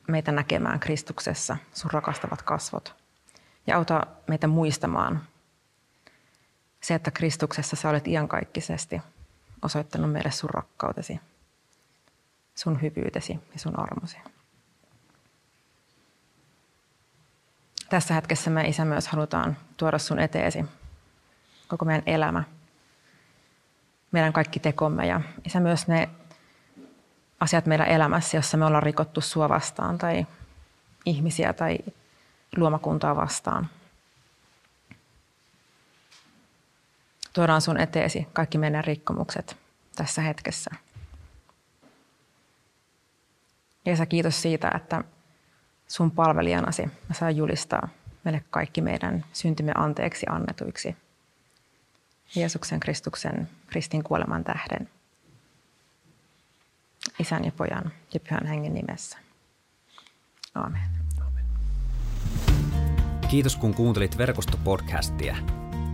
meitä 0.07 0.31
näkemään 0.31 0.79
Kristuksessa 0.79 1.57
sun 1.73 1.91
rakastavat 1.91 2.41
kasvot. 2.41 2.95
Ja 3.67 3.77
auta 3.77 4.07
meitä 4.27 4.47
muistamaan 4.47 5.21
se, 6.81 6.95
että 6.95 7.11
Kristuksessa 7.11 7.75
sä 7.75 7.89
olet 7.89 8.07
iankaikkisesti 8.07 9.01
osoittanut 9.61 10.11
meille 10.11 10.31
sun 10.31 10.49
rakkautesi, 10.49 11.19
sun 12.55 12.81
hyvyytesi 12.81 13.39
ja 13.53 13.59
sun 13.59 13.79
armosi. 13.79 14.17
Tässä 17.89 18.13
hetkessä 18.13 18.49
me 18.49 18.67
Isä 18.67 18.85
myös 18.85 19.07
halutaan 19.07 19.57
tuoda 19.77 19.97
sun 19.97 20.19
eteesi 20.19 20.65
koko 21.67 21.85
meidän 21.85 22.03
elämä, 22.05 22.43
meidän 24.11 24.33
kaikki 24.33 24.59
tekomme 24.59 25.07
ja 25.07 25.21
Isä 25.45 25.59
myös 25.59 25.87
ne 25.87 26.09
asiat 27.39 27.65
meidän 27.65 27.87
elämässä, 27.87 28.37
jossa 28.37 28.57
me 28.57 28.65
ollaan 28.65 28.83
rikottu 28.83 29.21
sua 29.21 29.49
vastaan 29.49 29.97
tai 29.97 30.25
ihmisiä 31.05 31.53
tai 31.53 31.77
luomakuntaa 32.57 33.15
vastaan. 33.15 33.69
Tuodaan 37.33 37.61
sun 37.61 37.79
eteesi 37.79 38.27
kaikki 38.33 38.57
meidän 38.57 38.83
rikkomukset 38.83 39.57
tässä 39.95 40.21
hetkessä. 40.21 40.71
Jeesa, 43.85 44.05
kiitos 44.05 44.41
siitä, 44.41 44.71
että 44.75 45.03
sun 45.87 46.11
palvelijanasi 46.11 46.85
mä 46.85 47.13
saan 47.13 47.35
julistaa 47.35 47.89
meille 48.23 48.43
kaikki 48.49 48.81
meidän 48.81 49.25
syntimme 49.33 49.71
anteeksi 49.75 50.25
annetuiksi. 50.29 50.97
Jeesuksen 52.35 52.79
Kristuksen 52.79 53.49
ristin 53.71 54.03
kuoleman 54.03 54.43
tähden. 54.43 54.89
Isän 57.19 57.45
ja 57.45 57.51
pojan 57.51 57.91
ja 58.13 58.19
pyhän 58.19 58.45
hengen 58.45 58.73
nimessä. 58.73 59.17
Amen. 60.55 60.81
Kiitos 63.29 63.55
kun 63.55 63.73
kuuntelit 63.73 64.17
verkostopodcastia. 64.17 65.37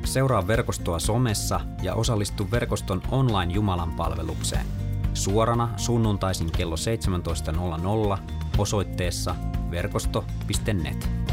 Seuraa 0.04 0.48
verkostoa 0.48 1.00
somessa 1.00 1.60
ja 1.82 1.96
osallistu 1.96 2.52
verkoston 2.52 3.02
online 3.12 3.54
Jumalan 3.54 3.92
palvelukseen. 3.92 4.66
Suorana 5.14 5.70
sunnuntaisin 5.78 6.52
kello 6.52 6.76
17.00 8.16 8.22
osoitteessa 8.58 9.36
verkosto.net. 9.72 11.25